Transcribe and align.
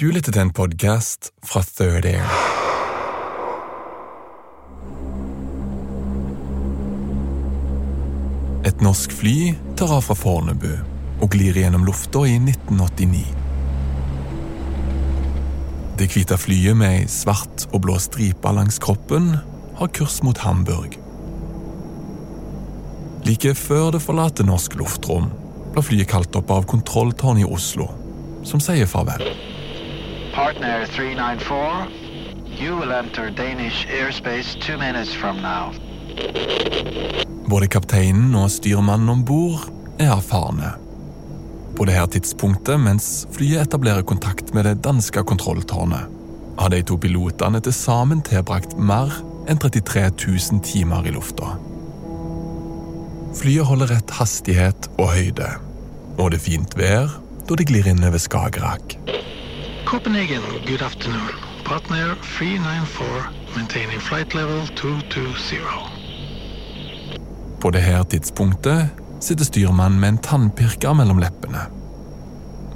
Du 0.00 0.06
lytter 0.08 0.32
til 0.32 0.40
en 0.46 0.50
podcast 0.56 1.26
fra 1.44 1.60
Third 1.60 2.06
Air. 2.08 2.30
Et 8.64 8.80
norsk 8.80 9.12
fly 9.12 9.34
tar 9.76 9.92
av 9.92 10.06
fra 10.06 10.16
Fornebu 10.16 10.70
og 11.20 11.28
glir 11.36 11.60
gjennom 11.60 11.84
lufta 11.84 12.24
i 12.24 12.38
1989. 12.38 13.20
Det 16.00 16.08
hvite 16.14 16.40
flyet 16.46 16.80
med 16.80 17.02
ei 17.02 17.04
svart 17.04 17.68
og 17.68 17.84
blå 17.84 18.00
stripe 18.00 18.56
langs 18.56 18.80
kroppen 18.80 19.34
har 19.82 19.94
kurs 20.00 20.22
mot 20.24 20.44
Hamburg. 20.46 20.96
Like 23.28 23.52
før 23.52 23.92
det 23.98 24.04
forlater 24.08 24.48
norsk 24.48 24.80
luftrom, 24.80 25.28
blir 25.76 25.90
flyet 25.92 26.14
kalt 26.16 26.40
opp 26.40 26.56
av 26.56 26.64
kontrolltårnet 26.72 27.44
i 27.44 27.52
Oslo, 27.60 27.92
som 28.48 28.64
sier 28.64 28.88
farvel. 28.88 29.28
Partner 30.40 30.86
394, 30.86 31.88
you 32.60 32.74
will 32.76 32.92
enter 32.92 33.30
Danish 33.30 33.86
airspace 33.86 34.58
two 34.60 34.78
minutes 34.78 35.14
from 35.14 35.36
now. 35.42 35.72
Både 37.44 37.68
kapteinen 37.68 38.32
og 38.34 38.48
styrmannen 38.48 39.12
om 39.12 39.24
bord 39.24 39.66
er 39.98 40.14
erfarne. 40.14 40.70
På 41.76 41.84
dette 41.84 42.06
tidspunktet, 42.16 42.80
mens 42.80 43.26
flyet 43.36 43.66
etablerer 43.66 44.00
kontakt 44.08 44.54
med 44.56 44.64
det 44.64 44.78
danske 44.80 45.26
kontrolltårnet, 45.28 46.08
har 46.56 46.72
de 46.72 46.80
to 46.88 46.96
pilotene 46.96 47.60
til 47.60 47.76
sammen 47.76 48.24
tilbrakt 48.24 48.78
mer 48.80 49.12
enn 49.44 49.60
33 49.60 50.08
000 50.24 50.64
timer 50.64 51.04
i 51.04 51.12
lufta. 51.18 51.52
Flyet 53.36 53.68
holder 53.68 53.92
rett 53.92 54.16
hastighet 54.22 54.88
og 54.96 55.12
høyde, 55.18 55.52
og 56.16 56.32
det 56.32 56.40
er 56.40 56.48
fint 56.48 56.80
vær 56.80 57.18
da 57.44 57.60
de 57.60 57.68
glir 57.68 57.92
inn 57.92 58.06
over 58.08 58.24
Skagerrak. 58.30 58.96
Copenhagen, 59.90 60.42
good 60.66 60.82
afternoon. 60.82 61.28
Partner 61.64 62.14
394, 62.22 63.24
maintaining 63.56 64.00
flight 64.00 64.34
level 64.34 64.68
220. 64.68 65.58
På 67.60 67.70
dette 67.70 68.04
tidspunktet 68.04 68.86
sitter 69.20 69.44
styrmannen 69.44 70.00
med 70.00 70.08
en 70.08 70.18
tannpirker 70.18 70.94
mellom 70.94 71.18
leppene. 71.18 71.64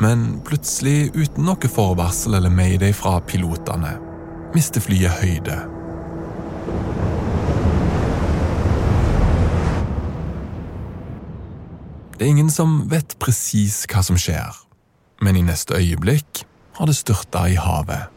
Men 0.02 0.24
plutselig, 0.42 1.12
uten 1.14 1.46
noe 1.46 1.70
forvarsel 1.70 2.34
eller 2.34 2.50
mayday 2.50 2.90
fra 2.90 3.20
pilotene, 3.22 3.92
mister 4.56 4.82
flyet 4.82 5.14
høyde. 5.20 5.58
Det 12.18 12.26
er 12.26 12.32
ingen 12.32 12.50
som 12.50 12.82
vet 12.90 13.14
presis 13.22 13.84
hva 13.86 14.02
som 14.02 14.18
skjer, 14.18 14.50
men 15.22 15.38
i 15.38 15.46
neste 15.46 15.78
øyeblikk 15.78 16.42
har 16.74 16.86
det 16.86 16.96
styrta 16.98 17.48
i 17.48 17.56
havet. 17.60 18.10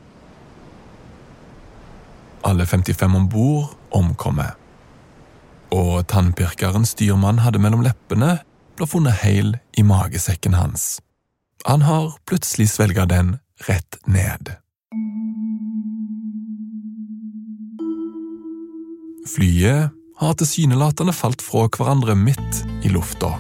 Alle 2.48 2.66
55 2.66 3.16
om 3.16 3.30
bord 3.30 3.74
omkommer. 3.96 4.56
Og 5.74 6.08
tannpirkeren 6.08 6.86
styrmannen 6.88 7.44
hadde 7.44 7.60
mellom 7.60 7.84
leppene, 7.86 8.38
ble 8.78 8.88
funnet 8.88 9.20
heil 9.24 9.58
i 9.78 9.84
magesekken 9.84 10.56
hans. 10.56 10.98
Han 11.68 11.84
har 11.84 12.14
plutselig 12.30 12.70
svelga 12.72 13.06
den 13.10 13.36
rett 13.68 13.98
ned. 14.06 14.54
Flyet 19.28 19.92
har 20.18 20.38
tilsynelatende 20.40 21.14
falt 21.14 21.44
fra 21.44 21.68
hverandre 21.68 22.16
midt 22.16 22.64
i 22.86 22.90
lufta. 22.94 23.34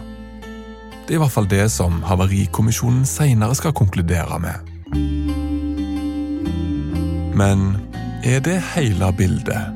Det 1.07 1.15
er 1.15 1.21
i 1.21 1.21
hvert 1.23 1.31
fall 1.31 1.47
det 1.47 1.69
som 1.71 2.01
Havarikommisjonen 2.03 3.05
seinere 3.07 3.55
skal 3.55 3.73
konkludere 3.77 4.41
med. 4.43 4.76
Men 7.35 7.77
er 8.23 8.39
det 8.39 8.61
hele 8.75 9.13
bildet? 9.17 9.73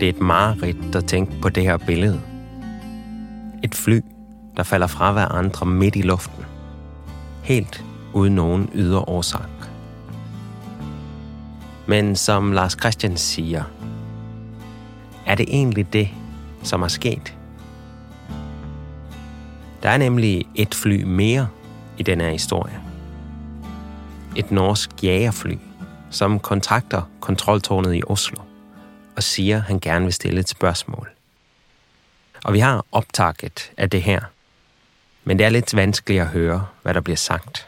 Det 0.00 0.08
er 0.08 0.12
et 0.12 0.20
mareridt 0.20 0.96
at 0.96 1.04
tænke 1.04 1.32
på 1.42 1.48
det 1.48 1.62
her 1.62 1.76
billede. 1.76 2.20
Et 3.62 3.74
fly, 3.74 4.00
der 4.56 4.62
falder 4.62 4.86
fra 4.86 5.12
hverandre 5.12 5.66
midt 5.66 5.96
i 5.96 6.02
luften. 6.02 6.44
Helt 7.42 7.84
uden 8.12 8.34
nogen 8.34 8.68
ydre. 8.74 9.42
Men 11.86 12.16
som 12.16 12.52
Lars 12.52 12.72
Christian 12.72 13.16
siger, 13.16 13.62
er 15.26 15.34
det 15.34 15.46
egentlig 15.48 15.92
det, 15.92 16.08
som 16.64 16.82
er 16.82 16.88
sket? 16.88 17.34
Der 19.82 19.90
er 19.90 19.96
nemlig 19.96 20.46
et 20.54 20.74
fly 20.74 21.02
mere 21.04 21.48
i 21.98 22.02
denne 22.02 22.30
historie. 22.30 22.80
Et 24.36 24.50
norsk 24.50 24.90
jagerfly, 25.02 25.58
som 26.10 26.40
kontakter 26.40 27.02
kontrolltårnet 27.20 27.94
i 27.94 28.02
Oslo 28.06 28.42
og 29.16 29.22
sier 29.22 29.58
han 29.68 29.80
gerne 29.80 30.04
vil 30.04 30.12
stille 30.12 30.40
et 30.40 30.48
spørsmål. 30.48 31.08
Og 32.44 32.52
vi 32.52 32.58
har 32.58 32.84
opptaket 32.92 33.70
av 33.78 33.88
det 33.88 34.02
her, 34.02 34.30
men 35.24 35.38
det 35.38 35.46
er 35.46 35.54
litt 35.54 35.76
vanskelig 35.76 36.20
å 36.22 36.32
høre, 36.32 36.58
hva 36.82 36.92
der 36.92 37.00
blir 37.00 37.16
sagt. 37.16 37.66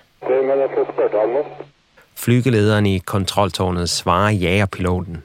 Flygelederen 2.17 2.87
i 2.87 2.99
kontrolltårnet 2.99 3.89
svarer 3.91 4.31
jagerpiloten, 4.31 5.23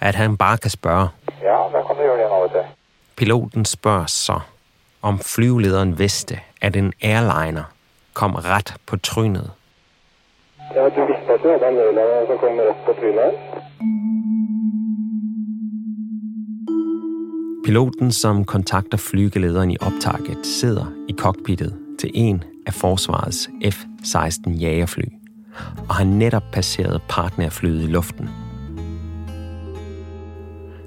at 0.00 0.14
han 0.14 0.36
bare 0.36 0.58
kan 0.58 0.70
spørge. 0.70 1.08
Ja, 1.42 1.58
da 1.72 1.82
kan 1.82 1.96
du 1.96 2.02
gjøre 2.02 2.22
det 2.22 2.30
nå, 2.30 2.40
vet 2.46 2.56
du. 2.56 2.75
Piloten 3.16 3.64
spørger 3.64 4.06
så, 4.06 4.40
om 5.02 5.18
flyvelederen 5.18 5.98
vidste, 5.98 6.40
at 6.60 6.76
en 6.76 6.92
airliner 7.02 7.64
kom 8.12 8.34
ret 8.34 8.74
på 8.86 8.96
trynet. 8.96 9.50
Ja, 10.74 10.84
du 10.84 11.00
visste 11.06 11.32
at 11.32 11.40
du 11.42 11.48
hadde 11.48 11.68
en 11.68 11.76
øl 11.76 12.26
som 12.26 12.38
kom 12.38 12.58
rett 12.58 12.82
på 12.86 12.92
trynet? 13.00 13.32
Piloten, 17.64 18.12
som 18.12 18.44
kontakter 18.44 18.98
flygelederen 18.98 19.70
i 19.70 19.76
opptaket, 19.80 20.46
sidder 20.46 20.86
i 21.08 21.12
cockpittet 21.18 21.78
til 21.98 22.10
en 22.14 22.44
av 22.66 22.72
forsvarets 22.72 23.48
F-16 23.64 24.60
jagerfly 24.60 25.08
og 25.88 25.94
har 25.94 26.04
netop 26.04 26.44
passeret 26.52 27.00
partnerflyet 27.08 27.82
i 27.82 27.86
luften. 27.86 28.28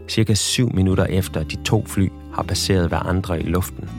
Cirka 0.07 0.33
syv 0.33 0.69
minutter 0.73 1.05
efter 1.05 1.43
de 1.43 1.55
to 1.63 1.85
fly 1.85 2.09
har 2.39 2.43
passeret 2.43 2.87
hverandre 2.87 3.41
i 3.41 3.43
luften, 3.43 3.89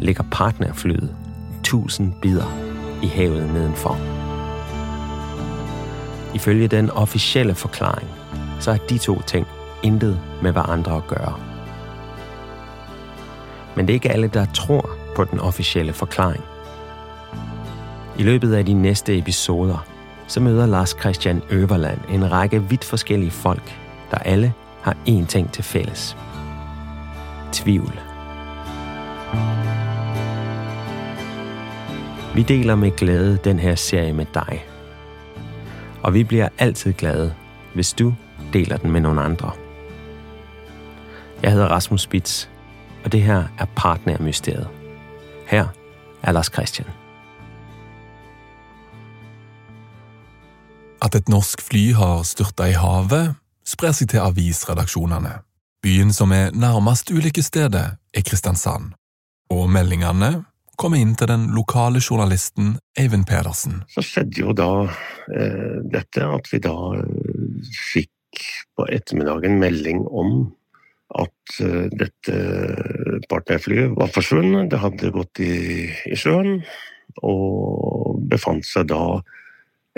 ligger 0.00 0.24
partnerflyet 0.30 1.16
tusind 1.64 2.12
bidder 2.22 2.52
i 3.02 3.06
havet 3.06 3.52
nedenfor. 3.52 3.98
Ifølge 6.34 6.68
den 6.68 6.90
officielle 6.90 7.54
forklaring, 7.54 8.08
så 8.60 8.70
har 8.70 8.78
de 8.78 8.98
to 8.98 9.20
ting 9.20 9.46
intet 9.82 10.20
med 10.42 10.52
hverandre 10.52 10.96
at 10.96 11.06
gøre. 11.06 11.34
Men 13.76 13.86
det 13.86 13.92
er 13.92 13.94
ikke 13.94 14.10
alle, 14.10 14.28
der 14.28 14.44
tror 14.54 14.90
på 15.16 15.24
den 15.24 15.40
officielle 15.40 15.92
forklaring. 15.92 16.44
I 18.18 18.22
løbet 18.22 18.54
af 18.54 18.66
de 18.66 18.72
næste 18.72 19.18
episoder, 19.18 19.86
så 20.26 20.40
møder 20.40 20.66
Lars 20.66 20.96
Christian 21.00 21.42
Øverland 21.50 21.98
en 22.08 22.32
række 22.32 22.62
vidt 22.62 22.84
forskellige 22.84 23.30
folk, 23.30 23.78
der 24.10 24.18
alle 24.18 24.52
har 24.82 24.96
én 25.08 25.26
ting 25.26 25.52
til 25.52 25.64
fælles. 25.64 26.16
Tvivl. 27.52 28.00
Vi 32.34 32.42
deler 32.42 32.74
med 32.74 32.90
glæde 32.96 33.38
den 33.44 33.58
her 33.58 33.74
serie 33.74 34.12
med 34.12 34.26
dig. 34.34 34.64
Og 36.02 36.14
vi 36.14 36.24
bliver 36.24 36.48
altid 36.58 36.92
glade, 36.92 37.34
hvis 37.74 37.92
du 37.92 38.14
deler 38.52 38.76
den 38.76 38.90
med 38.90 39.00
nogle 39.00 39.22
andre. 39.22 39.52
Jeg 41.42 41.52
hedder 41.52 41.68
Rasmus 41.68 42.02
Spitz, 42.02 42.46
og 43.04 43.12
det 43.12 43.22
her 43.22 43.44
er 43.58 43.66
Partnermysteriet. 43.76 44.68
Her 45.46 45.66
er 46.22 46.32
Lars 46.32 46.50
Christian. 46.52 46.88
At 51.02 51.14
et 51.14 51.28
norsk 51.28 51.62
fly 51.62 51.92
har 51.94 52.22
styrta 52.22 52.64
i 52.64 52.72
havet, 52.72 53.34
sprer 53.66 53.92
seg 53.92 54.08
til 54.08 54.18
avisredaksjonene. 54.18 55.49
Byen 55.80 56.12
som 56.12 56.32
er 56.36 56.50
nærmest 56.52 57.08
ulykkesstedet, 57.10 57.84
er 58.14 58.24
Kristiansand, 58.26 58.92
og 59.48 59.70
meldingene 59.72 60.44
kommer 60.80 61.00
inn 61.00 61.14
til 61.16 61.28
den 61.30 61.46
lokale 61.56 62.00
journalisten 62.04 62.74
Eivind 63.00 63.24
Pedersen. 63.28 63.82
Så 63.88 64.04
skjedde 64.04 64.42
jo 64.42 64.52
da 64.56 64.70
eh, 65.32 65.80
dette 65.92 66.24
at 66.24 66.48
vi 66.52 66.60
da 66.64 66.76
eh, 67.00 67.70
fikk 67.92 68.44
på 68.76 68.86
ettermiddagen 68.92 69.56
melding 69.60 70.02
om 70.04 70.34
at 71.20 71.60
eh, 71.64 71.88
dette 71.96 72.36
partnerflyet 73.32 73.96
var 73.96 74.12
forsvunnet. 74.14 74.70
Det 74.72 74.80
hadde 74.80 75.12
gått 75.16 75.40
i, 75.44 75.88
i, 75.88 76.16
sjøen 76.16 76.60
og 77.24 78.20
befant 78.30 78.68
seg 78.68 78.88
da 78.92 79.20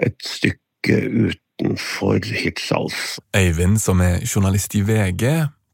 et 0.02 0.19
stykke 0.25 0.99
utenfor 1.28 2.23
Hirtshals. 2.23 3.19
Eivind, 3.37 3.82
som 3.82 4.00
er 4.02 4.23
journalist 4.25 4.78
i 4.78 4.82
VG, 4.87 5.26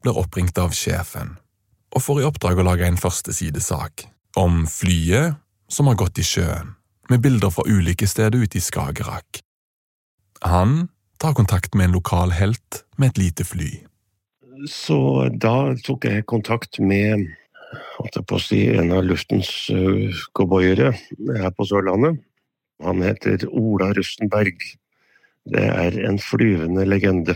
blir 0.03 0.17
oppringt 0.17 0.57
av 0.61 0.73
sjefen 0.75 1.37
og 1.95 2.03
får 2.05 2.21
i 2.21 2.27
oppdrag 2.27 2.59
å 2.61 2.65
lage 2.67 2.87
en 2.87 2.99
førstesidesak 2.99 4.05
om 4.37 4.65
flyet 4.69 5.39
som 5.69 5.89
har 5.89 5.97
gått 5.97 6.21
i 6.21 6.25
sjøen, 6.25 6.75
med 7.09 7.21
bilder 7.23 7.51
fra 7.53 7.65
ulike 7.65 8.07
steder 8.07 8.37
ute 8.37 8.59
i 8.59 8.63
Skagerrak. 8.63 9.41
Han 10.45 10.87
tar 11.19 11.33
kontakt 11.37 11.75
med 11.75 11.89
en 11.89 11.97
lokal 11.97 12.33
helt 12.37 12.83
med 12.97 13.13
et 13.13 13.21
lite 13.23 13.45
fly. 13.45 13.71
Så 14.69 15.29
da 15.33 15.73
tok 15.85 16.05
jeg 16.05 16.27
kontakt 16.29 16.79
med 16.79 17.27
si, 18.43 18.61
en 18.75 18.91
av 18.95 19.03
luftens 19.05 19.49
uh, 19.71 20.09
cowboyere 20.35 20.93
her 20.93 21.51
på 21.55 21.67
Sørlandet. 21.67 22.19
Han 22.83 23.03
heter 23.03 23.45
Ola 23.49 23.91
Rustenberg. 23.93 24.55
Det 25.49 25.65
er 25.65 25.97
en 26.07 26.19
flyvende 26.19 26.85
legende. 26.87 27.35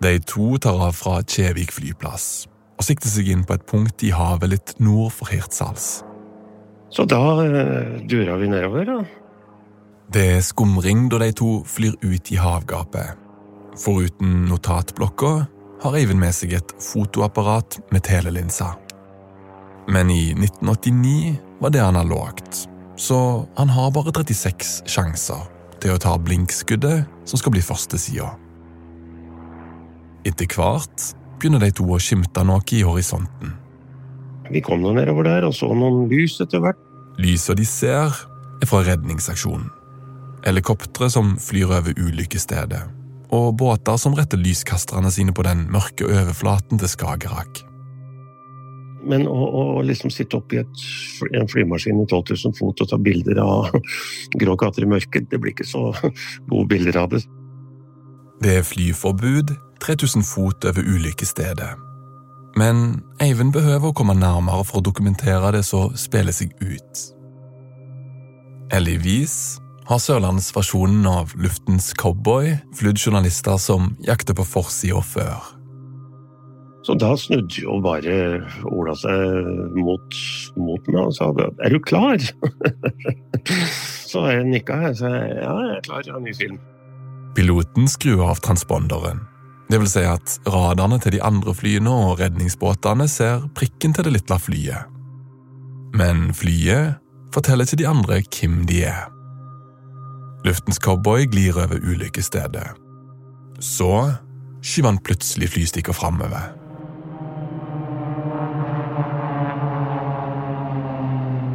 De 0.00 0.16
to 0.24 0.56
tar 0.58 0.80
av 0.80 0.96
fra 0.96 1.20
Kjevik 1.20 1.74
flyplass 1.76 2.46
og 2.80 2.86
sikter 2.86 3.12
seg 3.12 3.28
inn 3.28 3.42
på 3.44 3.52
et 3.58 3.66
punkt 3.68 4.00
i 4.06 4.14
havet 4.16 4.48
litt 4.48 4.72
nord 4.80 5.12
for 5.12 5.28
Hirtshals. 5.28 6.00
Så 6.90 7.04
da 7.04 7.20
uh, 7.44 7.98
dura 8.08 8.38
vi 8.40 8.48
nedover, 8.48 8.88
da. 8.88 8.98
Det 10.10 10.24
er 10.38 10.42
skumring 10.42 11.04
da 11.12 11.20
de 11.20 11.28
to 11.36 11.60
flyr 11.68 12.00
ut 12.00 12.32
i 12.32 12.40
havgapet. 12.40 13.20
Foruten 13.78 14.46
notatblokka 14.48 15.34
har 15.84 15.96
Eivind 16.00 16.20
med 16.24 16.34
seg 16.34 16.56
et 16.56 16.74
fotoapparat 16.80 17.78
med 17.92 18.02
telelinser. 18.08 18.72
Men 19.92 20.10
i 20.10 20.32
1989 20.32 21.36
var 21.60 21.76
det 21.76 21.84
analogt, 21.84 22.64
så 22.96 23.46
han 23.56 23.76
har 23.76 23.92
bare 23.92 24.12
36 24.16 24.88
sjanser 24.88 25.44
til 25.80 25.94
å 25.94 26.00
ta 26.00 26.16
blinkskuddet 26.20 27.04
som 27.28 27.40
skal 27.40 27.54
bli 27.54 27.64
førstesida. 27.64 28.32
Etter 30.28 30.48
hvert 30.52 31.10
begynner 31.40 31.62
de 31.64 31.72
to 31.72 31.86
å 31.88 31.98
skimte 32.02 32.44
noe 32.44 32.64
i 32.76 32.82
horisonten. 32.84 33.54
Vi 34.50 34.60
kom 34.64 34.82
nå 34.82 34.92
nedover 34.96 35.28
der 35.28 35.46
og 35.46 35.54
så 35.56 35.70
noen 35.72 36.08
lys 36.10 36.40
etter 36.42 36.62
hvert. 36.62 36.78
Lyset 37.20 37.60
de 37.60 37.66
ser, 37.68 38.12
er 38.60 38.68
fra 38.68 38.82
redningsaksjonen. 38.84 39.68
Helikoptre 40.44 41.10
som 41.12 41.36
flyr 41.40 41.72
over 41.80 41.96
ulykkesstedet 41.96 42.82
og 43.30 43.52
båter 43.60 43.98
som 44.00 44.14
retter 44.18 44.40
lyskasterne 44.40 45.10
sine 45.14 45.34
på 45.36 45.44
den 45.46 45.68
mørke 45.70 46.08
overflaten 46.08 46.80
til 46.80 46.90
Skagerrak. 46.90 47.62
Men 49.06 49.24
å, 49.30 49.36
å 49.36 49.62
liksom 49.86 50.10
sitte 50.12 50.40
oppi 50.40 50.58
et, 50.60 50.82
en 51.30 51.48
flymaskin 51.48 52.02
i 52.02 52.08
12 52.08 52.34
000 52.34 52.56
fot 52.58 52.82
og 52.82 52.90
ta 52.90 52.98
bilder 53.00 53.40
av 53.40 53.70
grå 54.42 54.56
katter 54.60 54.84
i 54.84 54.90
mørket, 54.90 55.30
det 55.30 55.40
blir 55.40 55.54
ikke 55.54 55.68
så 55.68 55.88
gode 56.50 56.66
bilder 56.74 57.00
av 57.04 57.14
det. 57.14 57.22
Det 58.40 58.56
er 58.56 58.62
flyforbud 58.64 59.52
3000 59.80 60.22
fot 60.24 60.64
over 60.64 60.80
ulykkesstedet. 60.80 61.70
Men 62.56 63.02
Eivind 63.20 63.52
behøver 63.52 63.90
å 63.90 63.96
komme 63.96 64.16
nærmere 64.16 64.64
for 64.64 64.80
å 64.80 64.84
dokumentere 64.84 65.52
det 65.58 65.62
som 65.68 65.92
spiller 65.96 66.32
seg 66.32 66.54
ut. 66.64 67.02
Heldigvis 68.72 69.60
har 69.90 70.00
sørlandsversjonen 70.00 71.04
av 71.10 71.34
Luftens 71.36 71.92
cowboy 72.00 72.54
flydd 72.78 73.00
journalister 73.04 73.60
som 73.60 73.92
jakter 74.08 74.36
på 74.38 74.48
forsida 74.48 75.04
før. 75.04 75.52
Så 76.86 76.96
da 76.96 77.12
snudde 77.20 77.60
jo 77.60 77.76
bare 77.84 78.40
Ola 78.72 78.96
seg 78.96 79.76
mot, 79.76 80.20
mot 80.56 80.88
meg 80.88 81.00
og 81.02 81.12
sa 81.12 81.28
er 81.36 81.74
du 81.74 81.80
klar? 81.84 82.16
så 84.10 84.28
jeg 84.32 84.48
nikka 84.48 84.80
og 84.88 85.00
sa 85.02 85.12
ja, 85.12 85.56
jeg 85.66 85.76
er 85.76 85.88
klar, 85.90 86.06
jeg 86.06 86.16
har 86.16 86.24
ny 86.24 86.36
film. 86.40 86.60
Piloten 87.34 87.88
skrur 87.88 88.24
av 88.30 88.40
transponderen. 88.42 89.20
Det 89.70 89.78
vil 89.78 89.90
si 89.90 90.02
at 90.02 90.32
radarene 90.50 90.98
til 90.98 91.14
de 91.14 91.22
andre 91.22 91.54
flyene 91.54 91.90
og 91.90 92.18
redningsbåtene 92.18 93.06
ser 93.08 93.44
prikken 93.54 93.94
til 93.94 94.08
det 94.08 94.16
lille 94.16 94.38
flyet. 94.42 94.88
Men 95.94 96.30
flyet 96.34 96.98
forteller 97.34 97.66
ikke 97.66 97.78
de 97.78 97.86
andre 97.86 98.22
hvem 98.26 98.64
de 98.66 98.82
er. 98.90 99.04
Luftens 100.44 100.80
cowboy 100.82 101.28
glir 101.30 101.54
over 101.54 101.78
ulykkesstedet. 101.78 102.66
Så 103.60 103.92
skyver 104.62 104.90
han 104.90 104.98
plutselig 105.04 105.52
flystikker 105.54 105.92
framover. 105.92 106.50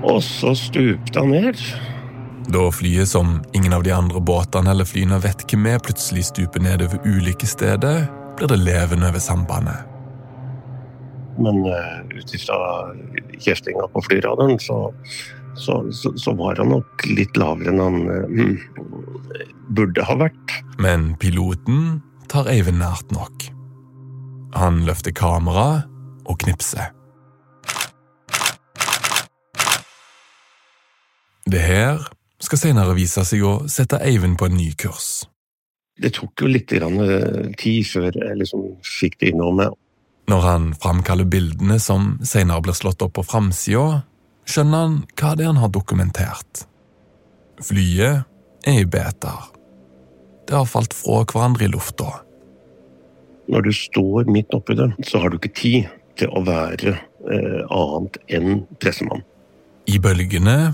Og 0.06 0.24
så 0.24 0.54
stupte 0.56 1.20
han 1.20 1.34
ned. 1.34 1.60
Da 2.54 2.72
flyet 2.72 3.10
som 3.10 3.40
ingen 3.54 3.74
av 3.74 3.84
de 3.84 3.92
andre 3.92 4.22
båtene 4.22 4.72
eller 4.72 4.86
flyene 4.86 5.18
vet 5.24 5.46
hvem 5.50 5.66
er, 5.72 5.82
plutselig 5.82 6.28
stuper 6.30 6.62
ned 6.62 6.84
over 6.86 7.46
steder, 7.46 8.06
blir 8.38 8.52
det 8.52 8.60
levende 8.62 9.12
ved 9.14 9.22
sambandet. 9.22 9.86
Men 11.38 11.66
uh, 11.68 12.06
ut 12.16 12.34
ifra 12.34 12.58
kjeftinga 13.40 13.88
på 13.92 14.02
flyradaren, 14.08 14.60
så 14.60 14.94
så, 15.56 15.92
så, 15.92 16.18
så, 16.18 16.34
var 16.34 16.56
han 16.60 16.70
nok 16.70 17.06
litt 17.08 17.38
lavere 17.40 17.72
enn 17.72 17.80
han 17.80 18.02
uh, 18.12 18.66
burde 19.76 20.04
ha 20.04 20.18
vært. 20.20 20.56
Men 20.84 21.14
piloten 21.20 22.02
tar 22.32 22.50
Eivind 22.52 22.82
nært 22.84 23.14
nok. 23.16 23.48
Han 24.56 24.84
løfter 24.88 25.16
kameraet 25.16 25.88
og 26.28 26.40
knipser. 26.44 26.92
Det 31.46 31.62
her 31.62 32.02
skal 32.46 32.62
senere 32.62 32.98
vise 32.98 33.24
seg 33.28 33.44
å 33.46 33.56
sette 33.72 34.00
Eivind 34.04 34.38
på 34.40 34.50
en 34.50 34.58
ny 34.58 34.72
kurs. 34.80 35.26
Det 35.96 36.12
tok 36.18 36.44
jo 36.44 36.52
litt 36.52 36.74
eh, 36.76 37.52
tid 37.56 37.88
før 37.88 38.12
jeg 38.12 38.40
liksom 38.42 38.66
fikk 38.84 39.20
det 39.22 39.32
innover 39.32 39.60
meg. 39.62 39.82
Når 40.32 40.42
han 40.44 40.70
framkaller 40.82 41.28
bildene 41.30 41.78
som 41.80 42.16
senere 42.26 42.64
blir 42.66 42.76
slått 42.76 43.04
opp 43.06 43.16
på 43.20 43.24
framsida, 43.24 44.04
skjønner 44.50 44.86
han 44.86 44.96
hva 45.14 45.34
det 45.38 45.46
er 45.46 45.52
han 45.54 45.62
har 45.62 45.72
dokumentert. 45.74 46.66
Flyet 47.64 48.26
er 48.68 48.80
i 48.82 48.88
beter. 48.90 49.52
Det 50.46 50.58
har 50.58 50.68
falt 50.70 50.94
fra 50.94 51.22
hverandre 51.24 51.68
i 51.68 51.72
lufta. 51.72 52.10
Når 53.50 53.68
du 53.68 53.72
står 53.78 54.28
midt 54.34 54.54
oppi 54.58 54.76
det, 54.78 54.90
så 55.06 55.22
har 55.22 55.32
du 55.32 55.38
ikke 55.38 55.54
tid 55.56 55.94
til 56.20 56.32
å 56.34 56.42
være 56.46 56.96
eh, 56.96 57.62
annet 57.70 58.20
enn 58.34 58.66
pressemann. 58.82 59.24
I 59.86 60.00
bølgene 60.02 60.74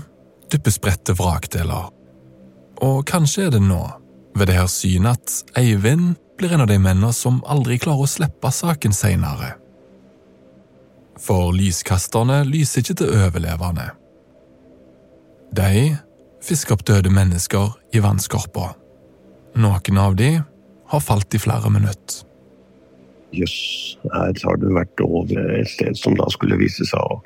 dyppes 0.52 0.78
vrakdeler. 1.18 1.90
Og 2.82 3.02
kanskje 3.06 3.46
er 3.46 3.56
det 3.56 3.62
nå, 3.62 3.82
ved 4.36 4.46
det 4.46 4.58
her 4.58 4.70
synet, 4.70 5.18
at 5.18 5.58
Eivind 5.58 6.14
blir 6.38 6.52
en 6.54 6.64
av 6.64 6.70
de 6.70 6.78
mennene 6.78 7.12
som 7.12 7.42
aldri 7.46 7.78
klarer 7.78 8.06
å 8.06 8.10
slippe 8.10 8.50
saken 8.50 8.92
seinere 8.92 9.56
for 11.22 11.52
lyskasterne 11.54 12.42
lyser 12.48 12.82
ikke 12.82 12.98
til 13.00 13.12
overlevende. 13.14 13.90
De 15.54 15.94
fisker 16.42 16.76
opp 16.76 16.84
døde 16.88 17.12
mennesker 17.12 17.76
i 17.94 18.02
vannskorpa. 18.02 18.72
Noen 19.62 20.00
av 20.00 20.16
de 20.18 20.32
har 20.92 21.04
falt 21.04 21.34
i 21.36 21.40
flere 21.40 21.70
minutter. 21.70 22.22
Jøss, 23.32 23.96
her 24.12 24.36
har 24.44 24.58
du 24.60 24.66
vært 24.74 25.00
over 25.04 25.54
et 25.56 25.70
sted 25.72 25.96
som 25.96 26.16
da 26.18 26.26
skulle 26.32 26.58
vise 26.60 26.84
seg 26.88 27.00
å 27.00 27.20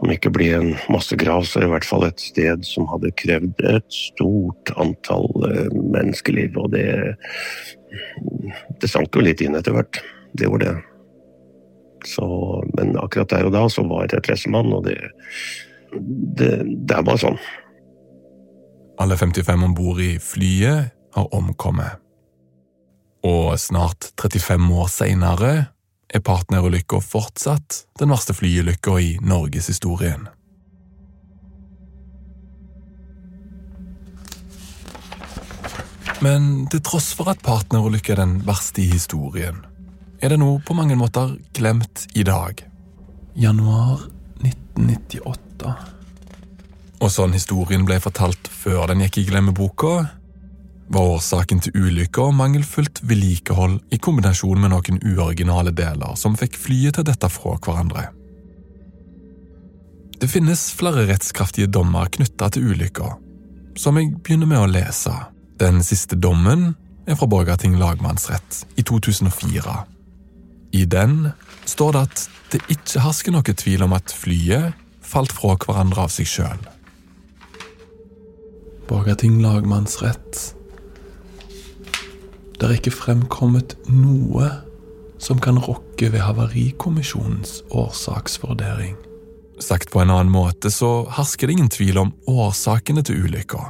om 0.00 0.12
ikke 0.12 0.32
bli 0.32 0.50
en 0.56 0.70
massegrav, 0.92 1.44
så 1.48 1.64
i 1.64 1.70
hvert 1.70 1.86
fall 1.86 2.06
et 2.06 2.22
sted 2.22 2.64
som 2.66 2.88
hadde 2.90 3.12
krevd 3.20 3.60
et 3.68 3.86
stort 3.92 4.72
antall 4.80 5.28
eh, 5.50 5.68
menneskeliv. 5.76 6.56
Og 6.60 6.72
det 6.76 6.88
Det 8.80 8.86
sank 8.86 9.16
jo 9.16 9.22
litt 9.24 9.40
inn 9.42 9.56
etter 9.58 9.74
hvert. 9.74 9.98
Det 10.38 10.46
gjorde 10.46 10.68
det. 10.68 10.76
Så, 12.06 12.24
men 12.78 12.94
akkurat 12.96 13.32
der 13.32 13.48
og 13.48 13.52
da 13.52 13.64
så 13.68 13.82
var 13.82 14.06
jeg 14.06 14.22
pressemann, 14.22 14.70
og 14.72 14.86
det, 14.86 14.96
det, 16.38 16.52
det 16.86 16.96
er 16.96 17.02
bare 17.02 17.18
sånn. 17.18 17.40
Alle 19.02 19.18
55 19.18 19.66
om 19.66 19.74
bord 19.74 20.00
i 20.04 20.14
flyet 20.22 20.94
har 21.16 21.34
omkommet. 21.34 21.98
Og 23.26 23.58
snart 23.60 24.12
35 24.22 24.70
år 24.80 24.88
seinere 24.92 25.52
er 26.10 26.22
partnerulykka 26.26 27.00
fortsatt 27.04 27.84
den 28.00 28.10
verste 28.10 28.34
flyulykka 28.34 28.98
i 28.98 29.10
norgeshistorien. 29.22 30.28
Men 36.20 36.66
til 36.68 36.82
tross 36.84 37.14
for 37.16 37.30
at 37.32 37.40
partnerulykka 37.44 38.12
er 38.12 38.24
den 38.24 38.40
verste 38.44 38.82
i 38.82 38.90
historien, 38.90 39.62
er 40.20 40.34
det 40.34 40.40
nå 40.42 40.58
på 40.66 40.76
mange 40.76 40.98
måter 41.00 41.32
glemt 41.56 42.04
i 42.12 42.26
dag. 42.28 42.60
Januar 43.40 44.02
1998. 44.44 45.72
Og 47.00 47.08
sånn 47.08 47.32
historien 47.32 47.86
ble 47.88 47.96
fortalt 48.04 48.50
før 48.52 48.90
den 48.90 49.00
gikk 49.06 49.22
i 49.22 49.28
glemmeboka, 49.30 50.10
var 50.90 51.12
årsaken 51.14 51.60
til 51.62 51.76
ulykka 51.78 52.30
mangelfullt 52.34 53.00
vedlikehold 53.06 53.78
i 53.94 53.98
kombinasjon 54.02 54.58
med 54.58 54.72
noen 54.72 54.98
uoriginale 55.06 55.70
deler 55.76 56.16
som 56.18 56.34
fikk 56.38 56.58
flyet 56.58 56.98
til 56.98 57.06
dette 57.06 57.30
fra 57.30 57.54
hverandre. 57.62 58.08
Det 60.20 60.28
finnes 60.28 60.66
flere 60.76 61.06
rettskraftige 61.08 61.70
dommer 61.70 62.10
knytta 62.12 62.50
til 62.52 62.72
ulykka, 62.74 63.14
som 63.78 63.96
jeg 63.96 64.12
begynner 64.18 64.50
med 64.50 64.60
å 64.60 64.68
lese. 64.68 65.14
Den 65.62 65.80
siste 65.86 66.18
dommen 66.18 66.74
er 67.06 67.16
fra 67.16 67.30
Borgarting 67.30 67.78
lagmannsrett 67.80 68.64
i 68.76 68.84
2004. 68.84 69.78
I 70.76 70.84
den 70.90 71.30
står 71.70 71.96
det 71.96 72.04
at 72.08 72.28
det 72.50 72.60
ikke 72.74 73.06
hersker 73.06 73.34
noe 73.34 73.54
tvil 73.62 73.86
om 73.86 73.94
at 73.94 74.12
flyet 74.12 74.74
falt 75.06 75.32
fra 75.34 75.54
hverandre 75.54 76.04
av 76.04 76.12
seg 76.12 76.28
sjøl. 76.28 76.62
Borgarting 78.90 79.38
lagmannsrett 79.40 80.50
det 82.60 82.68
er 82.68 82.76
ikke 82.76 82.92
fremkommet 82.92 83.72
noe 83.88 84.50
som 85.20 85.40
kan 85.40 85.58
rokke 85.60 86.10
ved 86.12 86.20
Havarikommisjonens 86.20 87.62
årsaksvurdering. 87.72 88.96
Sagt 89.60 89.90
på 89.92 90.00
en 90.00 90.12
annen 90.12 90.32
måte 90.32 90.72
så 90.72 91.06
hersker 91.16 91.48
det 91.48 91.56
ingen 91.56 91.72
tvil 91.72 92.00
om 92.00 92.12
årsakene 92.28 93.04
til 93.04 93.24
ulykka. 93.24 93.62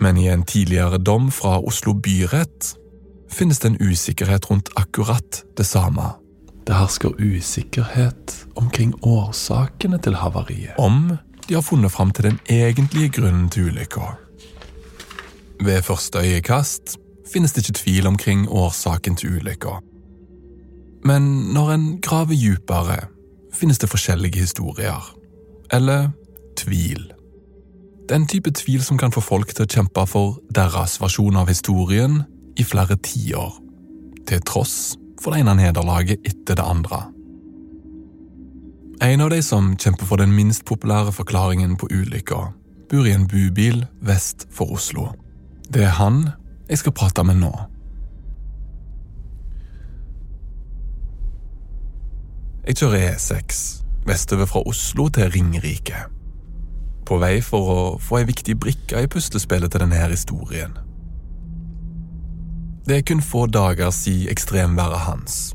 Men 0.00 0.18
i 0.18 0.28
en 0.30 0.46
tidligere 0.46 0.98
dom 1.02 1.28
fra 1.34 1.58
Oslo 1.58 1.94
byrett 1.94 2.72
finnes 3.30 3.58
det 3.62 3.72
en 3.72 3.82
usikkerhet 3.82 4.50
rundt 4.50 4.70
akkurat 4.78 5.42
det 5.58 5.66
samme. 5.66 6.14
Det 6.66 6.78
hersker 6.78 7.18
usikkerhet 7.18 8.36
omkring 8.54 8.94
årsakene 9.02 9.98
til 9.98 10.14
havariet. 10.14 10.78
Om 10.78 11.16
de 11.48 11.54
har 11.58 11.66
funnet 11.66 11.90
fram 11.92 12.14
til 12.14 12.30
den 12.30 12.40
egentlige 12.46 13.10
grunnen 13.18 13.48
til 13.50 13.70
ulykka. 13.70 14.14
Ved 15.60 15.82
første 15.82 16.18
øyekast 16.18 16.96
finnes 17.32 17.52
det 17.52 17.68
ikke 17.68 17.78
tvil 17.78 18.06
omkring 18.06 18.48
årsaken 18.48 19.16
til 19.16 19.36
ulykka. 19.36 19.68
Men 21.04 21.22
når 21.54 21.70
en 21.70 22.00
graver 22.00 22.34
dypere, 22.34 22.96
finnes 23.52 23.78
det 23.78 23.90
forskjellige 23.90 24.38
historier. 24.38 25.16
Eller 25.72 26.08
tvil. 26.56 27.12
Den 28.08 28.26
type 28.26 28.50
tvil 28.50 28.82
som 28.82 28.98
kan 28.98 29.12
få 29.12 29.20
folk 29.20 29.54
til 29.54 29.64
å 29.64 29.70
kjempe 29.70 30.06
for 30.06 30.40
deres 30.54 30.96
versjon 31.00 31.36
av 31.36 31.48
historien 31.48 32.22
i 32.58 32.64
flere 32.64 32.96
tiår, 32.96 33.54
til 34.26 34.42
tross 34.42 34.96
for 35.20 35.32
det 35.32 35.44
ene 35.44 35.54
nederlaget 35.60 36.24
etter 36.26 36.56
det 36.58 36.64
andre. 36.64 37.04
En 39.02 39.20
av 39.20 39.30
de 39.30 39.42
som 39.42 39.76
kjemper 39.76 40.08
for 40.08 40.20
den 40.20 40.32
minst 40.32 40.64
populære 40.64 41.12
forklaringen 41.12 41.76
på 41.76 41.88
ulykka, 41.92 42.50
bor 42.90 43.06
i 43.06 43.14
en 43.14 43.28
bubil 43.28 43.84
vest 44.00 44.48
for 44.50 44.72
Oslo. 44.74 45.12
Det 45.70 45.84
er 45.86 45.92
han 46.00 46.24
jeg 46.70 46.78
skal 46.80 46.94
prate 46.94 47.22
med 47.26 47.38
nå. 47.38 47.50
Jeg 52.66 52.78
kjører 52.80 53.12
E6 53.12 53.60
vestover 54.06 54.48
fra 54.50 54.62
Oslo 54.66 55.08
til 55.14 55.30
Ringerike. 55.30 56.00
På 57.06 57.20
vei 57.22 57.38
for 57.42 57.70
å 57.70 57.78
få 58.02 58.20
ei 58.20 58.26
viktig 58.28 58.56
brikke 58.62 59.04
i 59.04 59.10
puslespillet 59.10 59.70
til 59.70 59.84
denne 59.84 60.02
historien. 60.10 60.74
Det 62.86 62.98
er 62.98 63.06
kun 63.06 63.22
få 63.22 63.46
dager 63.46 63.94
siden 63.94 64.30
ekstremværet 64.32 65.06
hans, 65.06 65.54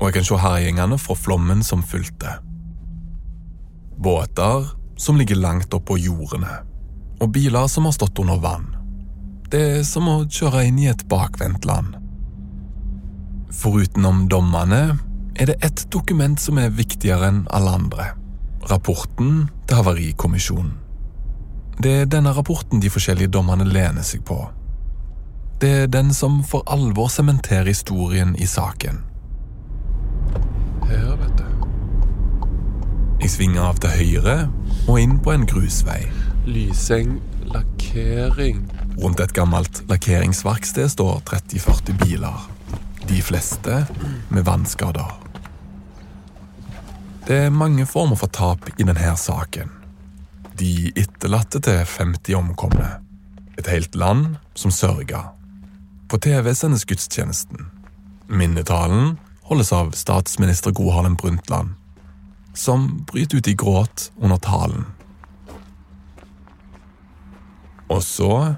og 0.00 0.08
jeg 0.08 0.18
kan 0.18 0.28
se 0.28 0.40
herjingene 0.44 1.00
fra 1.00 1.16
flommen 1.16 1.64
som 1.64 1.82
fulgte. 1.82 2.36
Båter 3.96 4.74
som 5.00 5.16
ligger 5.16 5.40
langt 5.40 5.72
oppå 5.74 5.96
jordene, 5.96 6.60
og 7.20 7.32
biler 7.32 7.68
som 7.72 7.88
har 7.88 7.96
stått 7.96 8.20
under 8.20 8.40
vann. 8.44 8.73
Det 9.54 9.60
er 9.62 9.84
som 9.86 10.08
å 10.10 10.24
kjøre 10.26 10.64
inn 10.66 10.80
i 10.82 10.88
et 10.90 11.04
bakvendt 11.06 11.62
land. 11.68 11.92
Forutenom 13.54 14.24
dommene 14.26 14.80
er 15.38 15.46
det 15.46 15.54
ett 15.62 15.84
dokument 15.94 16.40
som 16.42 16.58
er 16.58 16.72
viktigere 16.74 17.28
enn 17.30 17.44
alle 17.54 17.76
andre. 17.78 18.06
Rapporten 18.66 19.44
til 19.68 19.78
Havarikommisjonen. 19.78 20.72
Det 21.78 21.92
er 22.00 22.10
denne 22.10 22.32
rapporten 22.34 22.82
de 22.82 22.90
forskjellige 22.90 23.30
dommene 23.36 23.68
lener 23.68 24.02
seg 24.02 24.24
på. 24.26 24.40
Det 25.62 25.70
er 25.84 25.86
den 25.86 26.10
som 26.10 26.42
for 26.42 26.66
alvor 26.66 27.06
sementerer 27.14 27.70
historien 27.70 28.34
i 28.34 28.50
saken. 28.50 29.04
Her, 30.88 31.12
vet 31.22 31.38
du. 31.38 31.68
Jeg 33.22 33.36
svinger 33.38 33.70
av 33.70 33.78
til 33.86 33.94
høyre 34.02 34.38
og 34.88 34.98
inn 34.98 35.20
på 35.22 35.30
en 35.36 35.46
grusvei. 35.46 36.00
Lyseng 36.42 37.20
lakkering 37.54 38.66
Rundt 39.00 39.20
et 39.20 39.34
gammelt 39.34 39.82
lakkeringsverksted 39.90 40.92
står 40.92 41.20
30-40 41.26 41.96
biler. 42.04 42.46
De 43.08 43.20
fleste 43.22 43.82
med 44.30 44.46
vannskader. 44.46 45.10
Det 47.26 47.36
er 47.46 47.50
mange 47.50 47.86
former 47.86 48.16
for 48.20 48.28
tap 48.28 48.68
i 48.78 48.84
denne 48.84 49.16
saken. 49.16 49.70
De 50.60 50.92
etterlatte 50.94 51.60
til 51.64 51.80
50 51.82 52.36
omkomne. 52.38 52.90
Et 53.58 53.66
helt 53.66 53.94
land 53.94 54.36
som 54.54 54.70
sørger. 54.70 55.32
På 56.08 56.18
TV 56.18 56.52
sendes 56.54 56.84
gudstjenesten. 56.84 57.70
Minnetalen 58.28 59.16
holdes 59.48 59.72
av 59.72 59.90
statsminister 59.96 60.72
Gro 60.72 60.90
Harlem 60.94 61.16
Brundtland, 61.16 61.74
som 62.54 63.04
bryter 63.10 63.40
ut 63.40 63.48
i 63.48 63.56
gråt 63.58 64.10
under 64.20 64.36
talen. 64.36 64.86
Og 67.88 68.02
så 68.02 68.54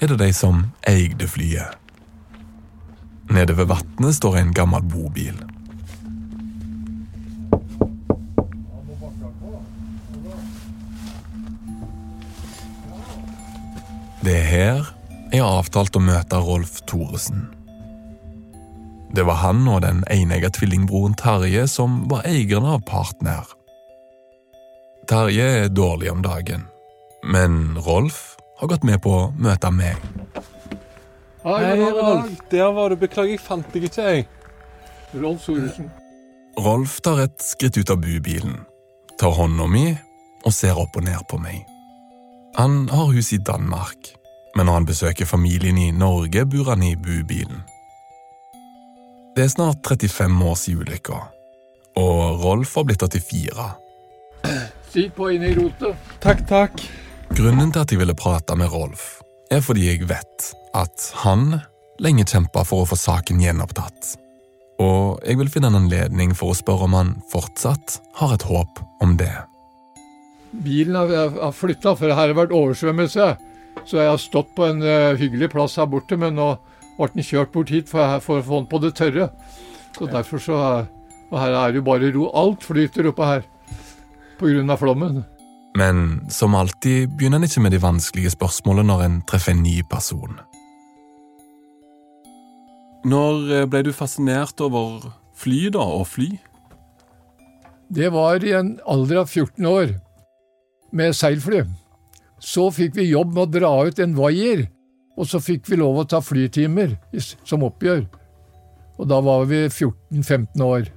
er 0.00 0.12
det 0.12 0.18
de 0.18 0.32
som 0.34 0.64
eide 0.88 1.28
flyet. 1.28 1.78
Nede 3.32 3.56
ved 3.56 3.70
vannet 3.70 4.14
står 4.14 4.36
en 4.36 4.52
gammel 4.52 4.82
bobil. 4.82 5.36
Det 14.22 14.36
er 14.38 14.46
her 14.46 14.92
jeg 15.32 15.40
har 15.40 15.62
avtalt 15.62 15.96
å 15.96 16.02
møte 16.04 16.38
Rolf 16.44 16.82
Thoresen. 16.86 17.46
Det 19.12 19.24
var 19.28 19.40
han 19.40 19.64
og 19.68 19.80
den 19.84 20.02
enegga 20.12 20.50
tvillingbroren 20.52 21.16
Terje 21.20 21.64
som 21.68 22.02
var 22.08 22.26
eierne 22.28 22.76
av 22.76 22.84
Partner. 22.88 23.48
Terje 25.08 25.48
er 25.64 25.72
dårlig 25.72 26.12
om 26.12 26.22
dagen, 26.24 26.68
men 27.24 27.78
Rolf 27.84 28.31
har 28.62 28.68
gått 28.68 28.84
med 28.86 29.00
på 29.02 29.10
å 29.10 29.22
møte 29.42 29.70
meg. 29.74 29.98
Hei, 31.42 31.74
Rolf. 31.82 32.30
Der 32.52 32.70
var 32.76 32.92
du. 32.92 32.96
Beklager, 33.00 33.34
jeg 33.34 33.42
fant 33.42 33.66
deg 33.74 33.88
ikke, 33.88 34.04
jeg. 34.06 34.28
Rolf 35.18 35.48
Thoresen. 35.48 35.90
Rolf 36.62 37.00
tar 37.02 37.24
et 37.24 37.42
skritt 37.42 37.80
ut 37.80 37.90
av 37.90 37.98
bubilen, 38.04 38.60
tar 39.18 39.34
hånda 39.34 39.66
mi 39.66 39.88
og 40.46 40.54
ser 40.54 40.78
opp 40.78 40.94
og 41.00 41.06
ned 41.08 41.26
på 41.30 41.40
meg. 41.42 41.64
Han 42.54 42.86
har 42.92 43.10
hus 43.16 43.32
i 43.34 43.40
Danmark, 43.42 44.12
men 44.54 44.68
når 44.68 44.78
han 44.78 44.88
besøker 44.92 45.26
familien 45.26 45.78
i 45.80 45.90
Norge, 45.96 46.44
bor 46.46 46.70
han 46.70 46.84
i 46.86 46.94
bubilen. 46.94 47.64
Det 49.34 49.46
er 49.48 49.54
snart 49.56 49.80
35 49.88 50.42
år 50.44 50.58
siden 50.60 50.84
ulykka, 50.84 51.22
og 51.98 52.44
Rolf 52.44 52.76
har 52.78 52.86
blitt 52.86 53.02
84. 53.02 53.70
Sitt 54.92 55.16
på 55.16 55.32
inn 55.34 55.48
i 55.48 55.54
rotet. 55.56 56.12
Takk, 56.20 56.44
takk. 56.46 56.84
Grunnen 57.32 57.70
til 57.72 57.80
at 57.80 57.92
jeg 57.92 57.96
ville 57.96 58.14
prate 58.18 58.54
med 58.60 58.68
Rolf, 58.68 59.22
er 59.48 59.62
fordi 59.64 59.86
jeg 59.86 60.08
vet 60.10 60.48
at 60.76 61.04
han 61.22 61.62
lenge 62.02 62.26
kjempa 62.28 62.60
for 62.68 62.84
å 62.84 62.88
få 62.90 62.98
saken 63.00 63.40
gjenopptatt. 63.40 64.18
Og 64.82 65.22
jeg 65.24 65.38
vil 65.40 65.48
finne 65.52 65.70
en 65.72 65.78
anledning 65.80 66.34
for 66.36 66.52
å 66.52 66.58
spørre 66.58 66.88
om 66.88 66.96
han 66.98 67.14
fortsatt 67.32 67.96
har 68.18 68.34
et 68.36 68.44
håp 68.44 68.82
om 69.04 69.16
det. 69.16 69.32
Bilen 70.52 70.98
har, 70.98 71.32
har 71.38 71.56
flytta, 71.56 71.94
for 71.96 72.12
her 72.12 72.20
har 72.20 72.36
vært 72.36 72.52
oversvømmelse. 72.52 73.30
Så 73.88 74.02
jeg 74.02 74.12
har 74.12 74.20
stått 74.20 74.52
på 74.56 74.68
en 74.68 74.84
uh, 74.84 75.16
hyggelig 75.16 75.48
plass 75.54 75.78
her 75.80 75.88
borte, 75.88 76.18
men 76.20 76.36
nå 76.36 76.52
ble 76.98 77.10
den 77.14 77.24
kjørt 77.24 77.54
bort 77.54 77.72
hit 77.72 77.88
for 77.88 78.04
å 78.20 78.20
få 78.20 78.58
den 78.60 78.68
på 78.68 78.82
det 78.84 78.92
tørre. 79.00 79.30
Så 79.96 80.08
derfor 80.10 80.40
så 80.40 80.58
Og 81.32 81.38
her 81.40 81.54
er 81.56 81.72
det 81.72 81.80
jo 81.80 81.88
bare 81.88 82.12
ro. 82.12 82.26
Alt 82.36 82.66
flyter 82.68 83.06
oppe 83.08 83.24
her 83.24 83.46
pga. 84.36 84.76
flommen. 84.76 85.24
Men 85.78 86.30
som 86.30 86.54
alltid 86.54 87.14
begynner 87.16 87.40
en 87.40 87.48
ikke 87.48 87.62
med 87.64 87.72
de 87.72 87.80
vanskelige 87.80 88.34
spørsmålene 88.34 88.90
når 88.90 89.04
en 89.06 89.20
treffer 89.28 89.54
en 89.54 89.62
ny 89.64 89.78
person. 89.88 90.36
Når 93.08 93.48
eh, 93.50 93.66
ble 93.66 93.82
du 93.86 93.92
fascinert 93.96 94.60
over 94.62 95.08
fly, 95.38 95.70
da, 95.74 95.82
og 95.82 96.06
fly? 96.12 96.28
Det 97.92 98.12
var 98.12 98.44
i 98.44 98.54
en 98.56 98.76
alder 98.88 99.24
av 99.24 99.32
14 99.32 99.66
år, 99.68 99.96
med 100.92 101.16
seilfly. 101.16 101.64
Så 102.42 102.68
fikk 102.74 102.96
vi 102.98 103.10
jobb 103.10 103.34
med 103.34 103.42
å 103.42 103.52
dra 103.58 103.72
ut 103.88 104.00
en 104.02 104.14
vaier, 104.16 104.66
og 105.16 105.28
så 105.28 105.40
fikk 105.42 105.68
vi 105.70 105.80
lov 105.80 106.02
å 106.02 106.08
ta 106.08 106.22
flytimer 106.24 106.94
som 107.44 107.64
oppgjør. 107.66 108.06
Og 109.00 109.08
da 109.08 109.18
var 109.24 109.44
vi 109.50 109.64
14-15 109.66 110.64
år. 110.64 110.88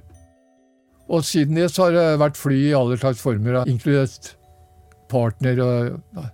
Og 1.06 1.24
siden 1.24 1.58
det 1.58 1.70
så 1.72 1.86
har 1.86 1.96
det 1.96 2.08
vært 2.22 2.38
fly 2.38 2.58
i 2.70 2.74
alle 2.76 2.96
slags 3.00 3.22
former, 3.22 3.64
inkludert 3.68 4.34
partner, 5.10 5.60
og, 5.64 6.24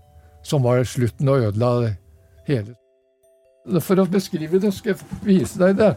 som 0.46 0.64
var 0.64 0.84
slutten 0.88 1.28
og 1.30 1.48
ødela 1.48 1.72
det 1.84 1.92
hele. 2.48 2.76
For 3.82 4.02
å 4.02 4.08
beskrive 4.10 4.58
det 4.62 4.72
skal 4.74 4.94
jeg 4.94 5.20
vise 5.22 5.60
deg 5.60 5.76
det. 5.78 5.92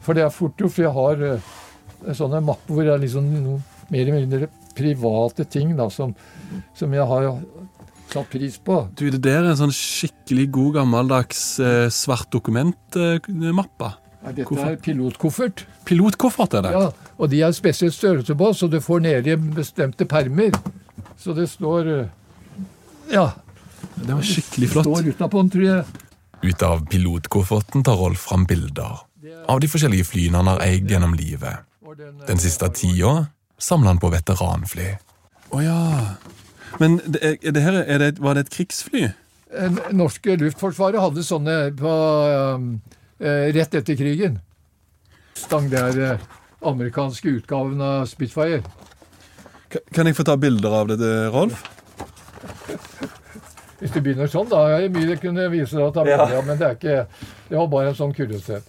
For 0.00 0.16
det 0.16 0.24
er 0.24 0.32
fort 0.32 0.56
gjort, 0.56 0.72
for 0.72 0.86
jeg 0.86 0.94
har 0.96 1.24
uh, 1.36 1.50
sånne 2.16 2.40
mapper 2.44 2.76
hvor 2.76 2.86
det 2.86 2.94
er 2.94 3.02
liksom 3.02 3.26
noen 3.34 3.64
mer 3.90 4.06
eller 4.06 4.20
mindre 4.22 4.48
private 4.78 5.44
ting 5.50 5.74
da, 5.76 5.90
som, 5.92 6.14
som 6.78 6.94
jeg 6.94 7.04
har 7.10 7.26
satt 8.10 8.30
pris 8.32 8.56
på. 8.64 8.78
Du, 8.96 9.08
det 9.12 9.20
der 9.26 9.42
er 9.42 9.50
en 9.52 9.58
sånn 9.58 9.74
skikkelig 9.74 10.46
god 10.54 10.78
gammeldags 10.80 11.42
uh, 11.62 11.88
svart 11.92 12.30
dokumentmappe. 12.32 13.90
Ja, 14.20 14.32
dette 14.32 14.48
Koffert. 14.48 14.78
er 14.78 14.80
pilotkoffert. 14.84 15.64
Pilotkoffert 15.88 16.56
er 16.58 16.64
det? 16.66 16.72
Ja, 16.76 17.12
og 17.16 17.30
de 17.32 17.40
er 17.44 17.52
spesielt 17.56 17.96
størrelse 17.96 18.36
på, 18.36 18.50
så 18.56 18.68
du 18.68 18.80
får 18.84 19.04
nede 19.04 19.32
i 19.32 19.36
bestemte 19.60 20.04
permer. 20.08 20.56
Så 21.20 21.32
det 21.36 21.48
står 21.52 21.88
Ja. 23.10 23.32
Det 23.94 24.12
var 24.14 24.24
skikkelig 24.24 24.70
flott. 24.72 24.88
Står 24.88 25.12
utapå 25.12 25.42
den, 25.42 25.52
tror 25.52 25.64
jeg. 25.66 26.08
Ut 26.40 26.62
av 26.64 26.84
pilotkofferten 26.88 27.84
tar 27.84 27.98
Rolf 28.00 28.28
fram 28.30 28.46
bilder 28.48 29.04
av 29.50 29.60
de 29.60 29.68
forskjellige 29.70 30.08
flyene 30.08 30.40
han 30.40 30.50
har 30.50 30.62
eid 30.64 30.90
gjennom 30.90 31.14
livet. 31.18 31.66
Den 32.28 32.40
siste 32.40 32.68
tida 32.74 33.30
samler 33.60 33.94
han 33.94 34.02
på 34.02 34.10
veteranfly. 34.12 34.92
Å 35.50 35.56
oh, 35.58 35.62
ja. 35.64 35.80
Men 36.78 37.00
det, 37.04 37.40
det 37.42 37.64
her, 37.64 37.80
det, 37.98 38.12
var 38.22 38.38
det 38.38 38.46
et 38.46 38.52
krigsfly? 38.54 39.08
Norske 39.96 40.36
luftforsvaret 40.38 41.02
hadde 41.02 41.24
sånne 41.26 41.56
på, 41.76 41.94
um, 42.54 42.68
rett 43.18 43.74
etter 43.74 43.98
krigen. 43.98 44.38
Stang 45.34 45.66
det 45.72 45.82
er 45.82 45.98
uh, 46.14 46.28
amerikanske 46.70 47.34
utgaven 47.40 47.82
av 47.82 48.06
Spitfire. 48.10 48.62
Kan 49.94 50.06
jeg 50.06 50.18
få 50.18 50.26
ta 50.26 50.38
bilder 50.38 50.78
av 50.82 50.94
det, 50.94 51.12
Rolf? 51.34 51.66
Hvis 53.80 53.94
du 53.94 54.02
begynner 54.04 54.28
sånn, 54.28 54.48
da 54.50 54.60
er 54.68 54.82
det 54.84 54.90
mye 54.92 55.08
jeg 55.14 55.22
kunne 55.22 55.46
vise 55.48 55.72
deg. 55.72 55.86
At 55.88 55.96
det 55.96 56.12
er 56.12 56.34
ja. 56.36 56.40
Men 56.44 56.58
det, 56.60 56.66
er 56.66 56.76
ikke, 56.76 56.96
det 57.48 57.56
var 57.56 57.70
bare 57.72 57.92
en 57.94 57.96
sånn 57.96 58.12
kuriositet. 58.16 58.68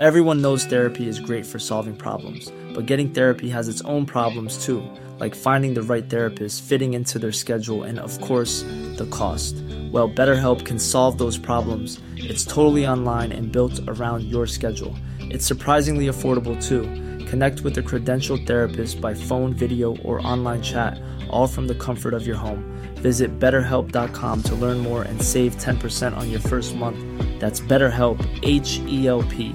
Everyone 0.00 0.40
knows 0.40 0.64
therapy 0.64 1.06
is 1.06 1.20
great 1.20 1.44
for 1.44 1.58
solving 1.58 1.94
problems, 1.94 2.50
but 2.74 2.86
getting 2.86 3.10
therapy 3.10 3.50
has 3.50 3.68
its 3.68 3.82
own 3.82 4.06
problems 4.06 4.64
too, 4.64 4.82
like 5.20 5.34
finding 5.34 5.74
the 5.74 5.82
right 5.82 6.08
therapist, 6.08 6.62
fitting 6.62 6.94
into 6.94 7.18
their 7.18 7.32
schedule, 7.32 7.82
and 7.82 7.98
of 7.98 8.18
course, 8.22 8.62
the 8.96 9.06
cost. 9.10 9.56
Well, 9.92 10.08
BetterHelp 10.08 10.64
can 10.64 10.78
solve 10.78 11.18
those 11.18 11.36
problems. 11.36 12.00
It's 12.16 12.46
totally 12.46 12.86
online 12.86 13.30
and 13.30 13.52
built 13.52 13.78
around 13.88 14.24
your 14.24 14.46
schedule. 14.46 14.96
It's 15.20 15.44
surprisingly 15.44 16.06
affordable 16.06 16.56
too. 16.66 16.82
Connect 17.26 17.60
with 17.60 17.76
a 17.76 17.82
credentialed 17.82 18.46
therapist 18.46 19.02
by 19.02 19.12
phone, 19.12 19.52
video, 19.52 19.96
or 19.98 20.26
online 20.26 20.62
chat 20.62 20.98
all 21.30 21.46
from 21.46 21.66
the 21.66 21.74
comfort 21.74 22.14
of 22.14 22.26
your 22.26 22.36
home. 22.36 22.64
Visit 22.96 23.38
betterhelp.com 23.38 24.42
to 24.42 24.54
learn 24.54 24.78
more 24.78 25.02
and 25.02 25.20
save 25.22 25.56
10% 25.56 26.16
on 26.16 26.30
your 26.30 26.40
first 26.40 26.76
month. 26.76 26.98
That's 27.40 27.60
BetterHelp, 27.60 28.18
H 28.42 28.78
E 28.86 29.08
L 29.08 29.22
P. 29.22 29.54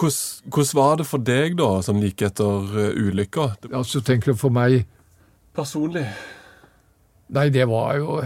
Hvordan 0.00 0.76
var 0.78 1.00
det 1.00 1.06
for 1.08 1.22
deg, 1.24 1.58
da, 1.60 1.70
som 1.84 2.00
like 2.00 2.24
etter 2.24 2.70
uh, 2.72 2.92
ulykka? 2.96 3.50
Altså, 3.72 4.00
tenker 4.00 4.32
du 4.32 4.40
for 4.40 4.54
meg 4.54 4.86
Personlig? 5.56 6.06
Nei, 7.30 7.48
det 7.52 7.66
var 7.70 7.98
jo 7.98 8.20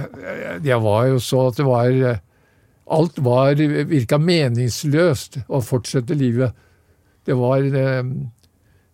Det 0.63 0.77
var 0.81 1.09
jo 1.11 1.19
så 1.21 1.49
at 1.49 1.59
det 1.59 1.67
var 1.67 2.21
Alt 2.95 3.19
var 3.25 3.57
virka 3.89 4.19
meningsløst 4.21 5.39
å 5.49 5.63
fortsette 5.65 6.17
livet. 6.21 6.53
Det 7.25 7.33
var 7.33 7.65
eh, 7.65 8.03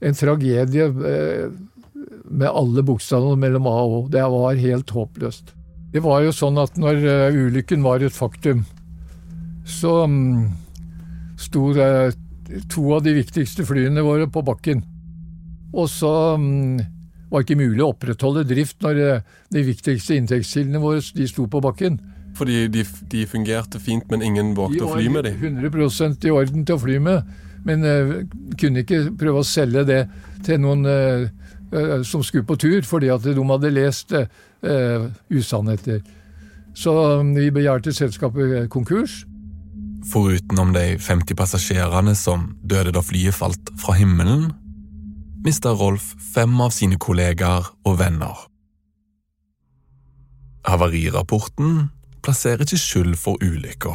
en 0.01 0.15
tragedie 0.15 0.87
eh, 0.87 1.49
med 2.31 2.47
alle 2.47 2.85
bokstavene 2.87 3.39
mellom 3.41 3.67
A 3.67 3.77
og 3.83 3.97
Å. 3.97 4.03
Det 4.15 4.23
var 4.35 4.61
helt 4.63 4.95
håpløst. 4.95 5.51
Det 5.91 6.03
var 6.05 6.23
jo 6.23 6.31
sånn 6.35 6.61
at 6.63 6.77
når 6.79 7.03
uh, 7.03 7.35
ulykken 7.35 7.83
var 7.83 7.99
et 8.07 8.15
faktum, 8.15 8.63
så 9.67 10.05
um, 10.07 10.53
sto 11.35 11.73
det 11.75 12.15
to 12.71 12.87
av 12.97 13.05
de 13.05 13.15
viktigste 13.17 13.65
flyene 13.69 14.05
våre 14.05 14.29
på 14.31 14.43
bakken. 14.47 14.83
Og 15.71 15.87
så 15.91 16.13
um, 16.35 16.81
var 17.31 17.45
ikke 17.45 17.59
mulig 17.61 17.83
å 17.85 17.93
opprettholde 17.93 18.47
drift 18.49 18.81
når 18.83 19.03
eh, 19.05 19.29
de 19.55 19.63
viktigste 19.69 20.17
inntektskildene 20.19 20.83
våre 20.83 21.03
de 21.15 21.29
sto 21.31 21.47
på 21.51 21.63
bakken. 21.63 22.01
Fordi 22.39 22.65
de, 22.73 22.85
de 23.11 23.27
fungerte 23.27 23.81
fint, 23.83 24.07
men 24.11 24.23
ingen 24.27 24.53
vågte 24.59 24.87
å 24.87 24.95
fly 24.95 25.07
med 25.13 25.27
dem? 25.27 25.39
De 25.61 25.71
var 25.71 25.87
100 25.87 26.27
i 26.27 26.35
orden 26.35 26.67
til 26.67 26.79
å 26.79 26.83
fly 26.83 26.99
med, 27.03 27.31
men 27.67 27.87
uh, 27.87 28.15
kunne 28.59 28.85
ikke 28.85 29.03
prøve 29.19 29.43
å 29.43 29.47
selge 29.47 29.87
det 29.87 30.01
til 30.47 30.63
noen 30.63 30.87
uh, 30.87 31.27
uh, 31.75 31.99
som 32.07 32.25
skulle 32.27 32.49
på 32.49 32.59
tur, 32.61 32.81
fordi 32.87 33.13
at 33.15 33.27
de 33.27 33.37
hadde 33.53 33.75
lest 33.75 34.17
usannheter. 35.31 36.03
Så 36.77 36.93
um, 37.21 37.35
vi 37.37 37.51
begjærte 37.55 37.95
selskapet 37.97 38.69
konkurs. 38.73 39.23
Foruten 40.09 40.59
om 40.59 40.73
de 40.73 40.99
50 40.99 41.37
passasjerene 41.37 42.15
som 42.17 42.47
døde 42.65 42.93
da 42.97 43.03
flyet 43.05 43.37
falt 43.37 43.73
fra 43.81 43.95
himmelen, 43.99 44.49
mista 45.45 45.75
Rolf 45.77 46.15
fem 46.35 46.55
av 46.61 46.73
sine 46.73 46.97
kollegaer 47.01 47.69
og 47.85 47.99
venner. 48.01 48.47
Havarirapporten 50.69 51.91
plasserer 52.25 52.65
ikke 52.65 52.81
skyld 52.81 53.15
for 53.21 53.41
ulykka, 53.45 53.95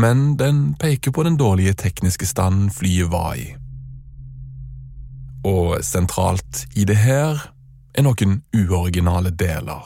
men 0.00 0.36
den 0.40 0.72
peker 0.80 1.12
på 1.12 1.24
den 1.24 1.36
dårlige 1.40 1.76
tekniske 1.84 2.28
standen 2.28 2.70
flyet 2.72 3.12
var 3.12 3.36
i. 3.40 3.48
Og 5.48 5.80
sentralt 5.84 6.66
i 6.76 6.86
det 6.88 6.96
her 7.02 7.40
er 7.96 8.06
noen 8.06 8.40
uoriginale 8.56 9.32
deler. 9.32 9.84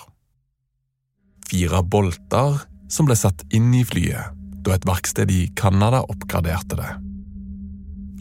Fire 1.47 1.83
bolter 1.83 2.67
som 2.91 3.07
ble 3.07 3.17
satt 3.19 3.43
inn 3.55 3.73
i 3.75 3.87
flyet 3.87 4.36
da 4.67 4.75
et 4.75 4.87
verksted 4.87 5.31
i 5.31 5.47
Canada 5.59 6.03
oppgraderte 6.11 6.79
det. 6.79 6.93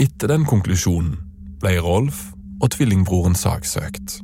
Etter 0.06 0.32
den 0.32 0.46
konklusjonen 0.48 1.16
ble 1.64 1.78
Rolf 1.82 2.30
og 2.62 2.72
tvillingbroren 2.76 3.36
saksøkt. 3.38 4.20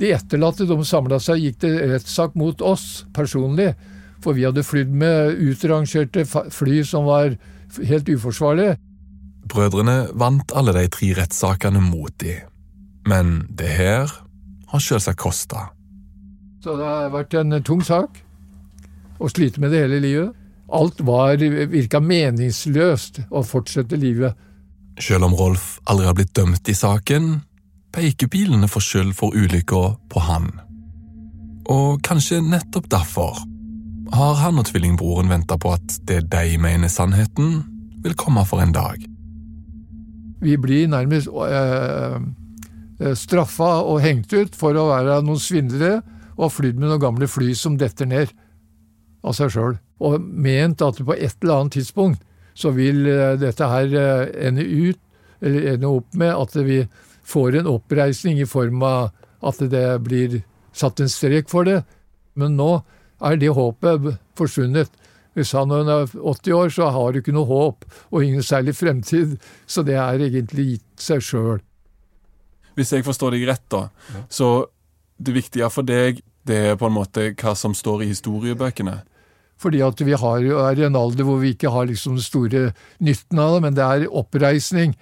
De 0.00 0.12
etterlatte 0.16 0.64
de 0.68 0.76
samla 0.86 1.18
seg 1.20 1.42
gikk 1.44 1.58
til 1.64 1.76
rettssak 1.90 2.36
mot 2.38 2.62
oss 2.64 3.04
personlig, 3.16 3.74
for 4.24 4.36
vi 4.36 4.46
hadde 4.46 4.64
flydd 4.64 4.92
med 5.02 5.40
utrangerte 5.44 6.24
fly 6.28 6.80
som 6.88 7.08
var 7.08 7.36
helt 7.88 8.08
uforsvarlige. 8.08 8.78
Brødrene 9.50 10.10
vant 10.20 10.52
alle 10.56 10.74
de 10.76 10.86
tre 10.92 11.12
rettssakene 11.18 11.82
mot 11.84 12.12
de, 12.22 12.38
men 13.08 13.44
det 13.48 13.70
her 13.76 14.12
har 14.70 14.84
selvsagt 14.84 15.20
kosta. 15.20 15.68
Så 16.60 16.76
det 16.76 16.86
har 16.86 17.12
vært 17.12 17.36
en 17.40 17.56
tung 17.64 17.80
sak 17.84 18.20
å 19.20 19.28
slite 19.32 19.60
med 19.60 19.72
det 19.72 19.84
hele 19.84 20.00
livet. 20.04 20.39
Alt 20.70 21.00
var 21.02 21.40
virka 21.72 22.00
meningsløst 22.00 23.24
å 23.30 23.42
fortsette 23.46 23.98
livet. 23.98 24.36
Selv 25.00 25.26
om 25.26 25.34
Rolf 25.34 25.78
aldri 25.90 26.06
har 26.06 26.16
blitt 26.18 26.34
dømt 26.36 26.68
i 26.68 26.76
saken, 26.76 27.40
peker 27.94 28.30
pilene 28.30 28.68
for 28.70 28.84
skyld 28.84 29.14
for 29.18 29.34
ulykka 29.34 29.82
på 30.12 30.22
han. 30.26 30.50
Og 31.70 32.00
kanskje 32.06 32.42
nettopp 32.44 32.90
derfor 32.90 33.40
har 34.14 34.34
han 34.42 34.58
og 34.58 34.66
tvillingbroren 34.66 35.30
venta 35.30 35.58
på 35.60 35.74
at 35.76 36.00
det 36.08 36.24
de 36.32 36.58
mener 36.58 36.90
sannheten, 36.90 37.62
vil 38.02 38.16
komme 38.18 38.42
for 38.48 38.62
en 38.62 38.72
dag. 38.74 39.02
Vi 40.40 40.56
blir 40.56 40.88
nærmest 40.88 41.28
øh, 41.28 42.16
straffa 43.14 43.72
og 43.84 44.00
hengt 44.00 44.32
ut 44.32 44.56
for 44.56 44.74
å 44.74 44.88
være 44.88 45.20
noen 45.26 45.40
svindlere 45.40 46.00
og 46.38 46.46
ha 46.46 46.50
flydd 46.54 46.80
med 46.80 46.88
noen 46.88 47.02
gamle 47.02 47.28
fly 47.28 47.52
som 47.58 47.76
detter 47.78 48.08
ned 48.08 48.32
av 49.20 49.36
seg 49.36 49.52
sjøl. 49.52 49.76
Og 50.00 50.20
ment 50.20 50.82
at 50.82 51.00
på 51.04 51.16
et 51.16 51.36
eller 51.42 51.54
annet 51.60 51.78
tidspunkt 51.78 52.22
så 52.56 52.72
vil 52.76 53.04
dette 53.40 53.68
her 53.68 53.94
ende 54.48 54.64
ut, 54.64 54.98
eller 55.40 55.74
ende 55.74 55.88
opp 55.88 56.16
med 56.18 56.34
at 56.34 56.56
vi 56.66 56.82
får 57.30 57.60
en 57.60 57.70
oppreisning 57.70 58.40
i 58.40 58.48
form 58.48 58.82
av 58.84 59.10
at 59.46 59.60
det 59.72 59.86
blir 60.04 60.40
satt 60.76 61.00
en 61.00 61.08
strek 61.08 61.48
for 61.52 61.68
det. 61.68 61.82
Men 62.36 62.56
nå 62.58 62.72
er 63.20 63.38
det 63.40 63.52
håpet 63.56 64.10
forsvunnet. 64.38 64.90
Hvis 65.38 65.52
han 65.54 65.70
er 65.72 66.08
80 66.10 66.52
år, 66.56 66.72
så 66.74 66.90
har 66.90 67.12
du 67.12 67.20
ikke 67.20 67.34
noe 67.34 67.48
håp 67.48 67.86
og 68.10 68.24
ingen 68.24 68.42
særlig 68.42 68.74
fremtid. 68.76 69.36
Så 69.66 69.84
det 69.86 69.96
er 70.00 70.20
egentlig 70.20 70.66
gitt 70.74 71.04
seg 71.04 71.24
sjøl. 71.24 71.60
Hvis 72.78 72.92
jeg 72.94 73.06
forstår 73.06 73.36
deg 73.36 73.46
rett, 73.48 73.66
da, 73.70 73.88
så 74.32 74.66
det 75.20 75.34
viktige 75.36 75.68
for 75.72 75.86
deg, 75.86 76.22
det 76.48 76.58
er 76.70 76.76
på 76.80 76.88
en 76.88 76.96
måte 76.96 77.30
hva 77.34 77.54
som 77.58 77.74
står 77.76 78.04
i 78.04 78.10
historiebøkene? 78.10 79.00
Fordi 79.60 79.82
at 79.84 80.00
vi 80.00 80.16
har, 80.16 80.40
er 80.40 80.78
i 80.80 80.86
en 80.86 80.96
alder 80.96 81.26
hvor 81.28 81.40
vi 81.42 81.52
ikke 81.54 81.72
har 81.72 81.88
liksom 81.90 82.16
den 82.16 82.24
store 82.24 82.62
nytten 82.98 83.38
av 83.38 83.54
det, 83.54 83.62
men 83.66 83.76
det 83.76 83.84
er 83.84 84.06
oppreisning 84.08 84.94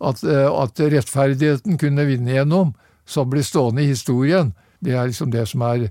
at, 0.00 0.22
eh, 0.24 0.48
at, 0.48 0.80
rettferdigheten 0.80 1.76
kunne 1.80 2.06
vinne 2.08 2.32
gjennom, 2.32 2.74
som 3.06 3.28
blir 3.30 3.44
stående 3.44 3.84
i 3.84 3.90
historien, 3.92 4.54
det 4.80 4.96
er 4.96 5.10
liksom 5.10 5.30
det 5.32 5.44
som 5.48 5.62
er 5.68 5.88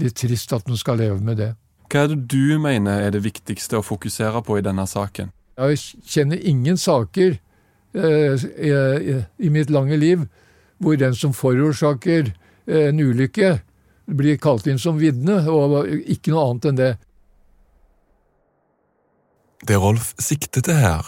litt 0.00 0.16
trist 0.16 0.52
at 0.56 0.66
man 0.68 0.80
skal 0.80 1.00
leve 1.00 1.20
med 1.20 1.40
det. 1.40 1.52
Hva 1.90 2.04
er 2.04 2.12
det 2.12 2.24
du 2.30 2.58
mener 2.62 3.02
er 3.02 3.14
det 3.14 3.24
viktigste 3.24 3.80
å 3.80 3.84
fokusere 3.84 4.42
på 4.46 4.58
i 4.58 4.64
denne 4.64 4.86
saken? 4.86 5.32
Jeg 5.60 5.80
kjenner 6.08 6.40
ingen 6.40 6.78
saker 6.80 7.36
eh, 7.92 8.44
i, 8.56 9.16
i 9.20 9.50
mitt 9.52 9.72
lange 9.72 9.98
liv 10.00 10.24
hvor 10.80 10.96
den 10.96 11.16
som 11.16 11.34
forårsaker 11.36 12.30
eh, 12.30 12.88
en 12.88 13.00
ulykke, 13.00 13.58
blir 14.10 14.40
kalt 14.42 14.66
inn 14.66 14.80
som 14.80 14.98
vitne, 14.98 15.36
og 15.46 15.86
ikke 15.86 16.32
noe 16.32 16.48
annet 16.48 16.68
enn 16.70 16.78
det. 16.78 16.90
Det 19.68 19.76
Rolf 19.76 20.14
sikter 20.18 20.62
til 20.64 20.78
her, 20.80 21.04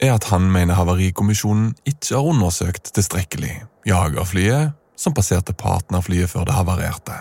er 0.00 0.14
at 0.14 0.30
han 0.32 0.46
mener 0.52 0.78
Havarikommisjonen 0.78 1.74
ikke 1.84 2.14
har 2.14 2.28
undersøkt 2.30 2.94
tilstrekkelig 2.96 3.58
jagerflyet 3.88 4.72
som 4.96 5.12
passerte 5.16 5.52
partnerflyet 5.52 6.32
før 6.32 6.48
det 6.48 6.56
havarerte. 6.56 7.18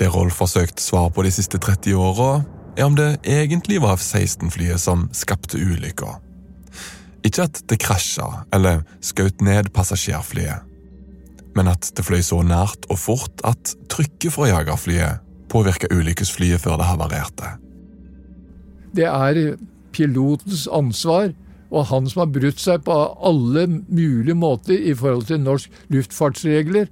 Det 0.00 0.08
Rolf 0.14 0.40
har 0.40 0.48
søkt 0.48 0.80
svar 0.80 1.10
på 1.12 1.26
de 1.26 1.32
siste 1.34 1.60
30 1.60 1.92
åra, 2.00 2.40
er 2.78 2.88
om 2.88 2.96
det 2.96 3.18
egentlig 3.28 3.82
var 3.84 3.98
F-16-flyet 4.00 4.80
som 4.80 5.10
skapte 5.12 5.60
ulykka. 5.60 6.16
Ikke 7.26 7.44
at 7.50 7.60
det 7.68 7.82
krasja 7.84 8.46
eller 8.54 8.80
skjøt 9.04 9.44
ned 9.44 9.74
passasjerflyet, 9.76 10.64
men 11.52 11.68
at 11.68 11.92
det 11.96 12.06
fløy 12.06 12.22
så 12.24 12.40
nært 12.46 12.88
og 12.88 12.96
fort 13.02 13.44
at 13.44 13.76
trykket 13.92 14.32
fra 14.32 14.48
jagerflyet 14.48 15.26
påvirka 15.52 15.90
ulykkesflyet 15.92 16.62
før 16.62 16.80
det 16.80 16.88
havarerte. 16.88 17.58
Det 18.96 19.06
er 19.06 19.56
pilotens 19.94 20.68
ansvar, 20.72 21.32
og 21.70 21.86
han 21.86 22.08
som 22.10 22.24
har 22.24 22.32
brutt 22.34 22.62
seg 22.62 22.82
på 22.86 22.94
alle 23.26 23.66
mulige 23.88 24.34
måter 24.34 24.74
i 24.74 24.94
forhold 24.94 25.28
til 25.28 25.42
norsk 25.42 25.70
luftfartsregler. 25.94 26.88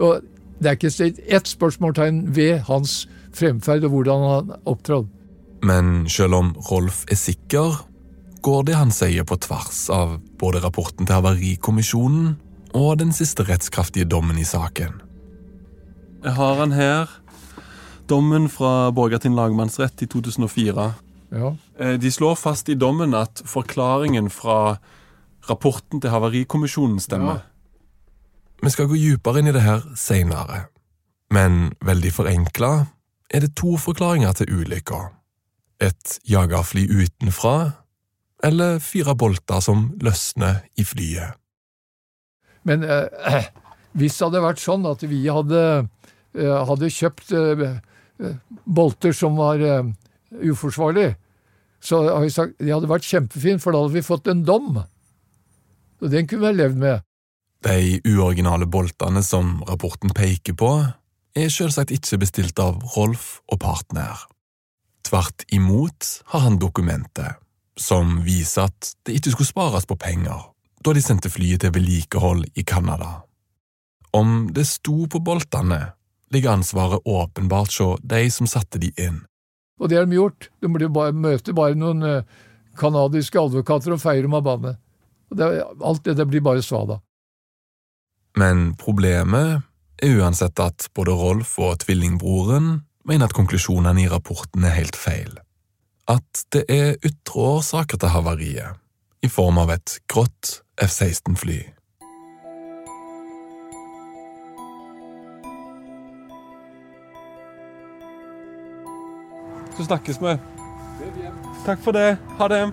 Og 0.00 0.24
det 0.60 0.70
er 0.70 0.78
ikke 0.78 0.92
stilt 0.92 1.20
ett 1.26 1.48
spørsmålstegn 1.48 2.22
ved 2.36 2.64
hans 2.70 3.04
fremferd 3.34 3.84
og 3.84 3.96
hvordan 3.96 4.28
han 4.30 4.54
opptrådte. 4.64 5.10
Men 5.64 6.08
selv 6.12 6.36
om 6.36 6.54
Rolf 6.70 7.04
er 7.10 7.16
sikker, 7.16 7.84
går 8.44 8.66
det 8.68 8.76
han 8.76 8.92
sier 8.92 9.24
på 9.24 9.38
tvers 9.40 9.86
av 9.92 10.18
både 10.40 10.60
rapporten 10.64 11.08
til 11.08 11.16
Havarikommisjonen 11.16 12.34
og 12.76 12.98
den 13.00 13.14
siste 13.16 13.46
rettskraftige 13.48 14.08
dommen 14.08 14.38
i 14.40 14.44
saken. 14.44 15.00
Jeg 16.24 16.36
har 16.36 16.60
han 16.60 16.72
her. 16.72 17.08
Dommen 18.08 18.50
fra 18.52 18.90
Borgarting 18.92 19.36
lagmannsrett 19.36 20.04
i 20.04 20.08
2004. 20.10 20.90
Ja. 21.32 21.54
Eh, 21.78 21.96
de 22.00 22.10
slår 22.12 22.36
fast 22.38 22.68
i 22.68 22.76
dommen 22.78 23.14
at 23.14 23.42
forklaringen 23.46 24.30
fra 24.30 24.76
rapporten 25.48 26.00
til 26.00 26.10
Havarikommisjonen 26.10 27.00
stemmer. 27.00 27.42
Ja. 27.42 27.50
Vi 28.64 28.72
skal 28.72 28.88
gå 28.88 28.96
dypere 28.96 29.42
inn 29.42 29.50
i 29.50 29.54
det 29.56 29.64
her 29.64 29.82
seinere, 29.98 30.66
men 31.34 31.74
veldig 31.84 32.12
forenkla 32.16 32.72
er 33.34 33.44
det 33.44 33.54
to 33.58 33.76
forklaringer 33.80 34.32
til 34.38 34.52
ulykka. 34.60 35.00
Et 35.82 36.18
jagerfly 36.30 36.86
utenfra, 36.88 37.72
eller 38.44 38.78
fire 38.78 39.16
bolter 39.16 39.60
som 39.64 39.88
løsner 40.00 40.62
i 40.80 40.84
flyet. 40.86 41.34
Men 42.64 42.84
eh, 42.84 43.50
hvis 43.98 44.16
det 44.16 44.28
hadde 44.28 44.44
vært 44.44 44.62
sånn 44.62 44.86
at 44.88 45.04
vi 45.08 45.24
hadde, 45.28 45.64
eh, 46.38 46.56
hadde 46.70 46.92
kjøpt 46.92 47.34
eh, 47.34 47.66
eh 48.22 48.40
bolter 48.64 49.12
som 49.12 49.34
var 49.36 49.58
uforsvarlige, 50.42 51.14
så 51.84 52.00
har 52.08 52.22
vi 52.24 52.32
sagt 52.32 52.58
det 52.58 52.72
hadde 52.72 52.90
vært 52.90 53.06
kjempefint, 53.06 53.62
for 53.62 53.74
da 53.74 53.82
hadde 53.82 53.96
vi 53.98 54.04
fått 54.06 54.30
en 54.32 54.44
dom. 54.46 54.78
Og 56.00 56.12
den 56.12 56.28
kunne 56.28 56.46
vi 56.46 56.50
ha 56.50 56.56
levd 56.56 56.80
med. 56.80 57.04
De 57.64 58.00
uoriginale 58.08 58.66
boltene 58.68 59.22
som 59.24 59.58
rapporten 59.68 60.12
peker 60.16 60.56
på, 60.56 60.70
er 61.34 61.50
selvsagt 61.50 61.92
ikke 61.94 62.20
bestilt 62.22 62.60
av 62.62 62.80
Rolf 62.94 63.40
og 63.50 63.60
partner. 63.64 64.26
Tvert 65.04 65.44
imot 65.52 66.08
har 66.32 66.44
han 66.46 66.58
dokumentet, 66.60 67.40
som 67.76 68.20
viser 68.24 68.68
at 68.68 68.94
det 69.04 69.18
ikke 69.18 69.34
skulle 69.34 69.52
spares 69.52 69.88
på 69.88 69.98
penger 70.00 70.50
da 70.84 70.92
de 70.92 71.00
sendte 71.00 71.30
flyet 71.32 71.62
til 71.64 71.72
vedlikehold 71.72 72.44
i 72.60 72.62
Canada. 72.62 73.22
Om 74.12 74.50
det 74.54 74.66
sto 74.68 75.06
på 75.10 75.20
boltene, 75.24 75.94
ligger 76.30 76.58
ansvaret 76.58 77.00
åpenbart 77.08 77.72
hos 77.80 78.02
de 78.04 78.26
som 78.30 78.46
satte 78.46 78.78
de 78.82 78.92
inn. 79.00 79.22
Og 79.80 79.90
det 79.90 79.98
har 79.98 80.06
de 80.06 80.18
gjort. 80.18 80.48
De 80.62 80.70
bare, 80.70 81.12
møter 81.12 81.56
bare 81.56 81.78
noen 81.78 82.24
canadiske 82.78 83.38
eh, 83.38 83.48
advokater 83.48 83.94
og 83.94 84.02
feirer 84.02 84.28
dem 84.28 84.36
av 84.38 84.44
banen. 84.46 84.76
alt 85.82 86.04
det, 86.04 86.14
det 86.14 86.26
blir 86.26 86.44
bare 86.44 86.62
svada. 86.62 87.00
Men 88.38 88.74
problemet 88.78 89.62
er 90.02 90.18
uansett 90.18 90.58
at 90.60 90.88
både 90.94 91.14
Rolf 91.14 91.58
og 91.58 91.78
tvillingbroren 91.84 92.82
mener 93.06 93.28
at 93.28 93.36
konklusjonene 93.36 94.04
i 94.04 94.10
rapporten 94.10 94.64
er 94.64 94.74
helt 94.78 94.96
feil. 94.96 95.36
At 96.10 96.44
det 96.52 96.64
er 96.68 96.96
ytre 97.04 97.46
årsaker 97.58 98.00
til 98.00 98.12
havariet, 98.12 98.80
i 99.24 99.30
form 99.30 99.58
av 99.62 99.72
et 99.72 99.98
grått 100.10 100.60
F-16-fly. 100.82 101.62
Så 109.76 109.84
snakkes 109.84 110.22
vi. 110.22 110.36
Takk 111.64 111.80
for 111.82 111.92
det. 111.92 112.16
Ha 112.38 112.48
det. 112.48 112.64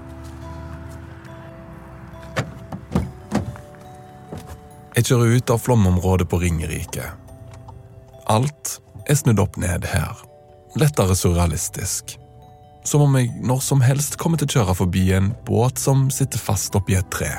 Jeg 4.96 5.08
kjører 5.08 5.38
ut 5.38 5.54
av 5.54 5.62
flomområdet 5.64 6.28
på 6.30 6.42
Ringerike. 6.44 7.06
Alt 8.30 8.78
er 9.10 9.18
snudd 9.18 9.40
opp 9.42 9.58
ned 9.58 9.88
her. 9.90 10.20
Lettere 10.78 11.16
surrealistisk. 11.18 12.18
Som 12.86 13.06
om 13.06 13.16
jeg 13.18 13.32
når 13.46 13.64
som 13.66 13.82
helst 13.86 14.20
kommer 14.22 14.38
til 14.42 14.50
å 14.50 14.60
kjøre 14.60 14.78
forbi 14.84 15.08
en 15.16 15.32
båt 15.48 15.82
som 15.82 16.10
sitter 16.14 16.42
fast 16.42 16.76
oppi 16.78 17.00
et 17.00 17.10
tre. 17.14 17.32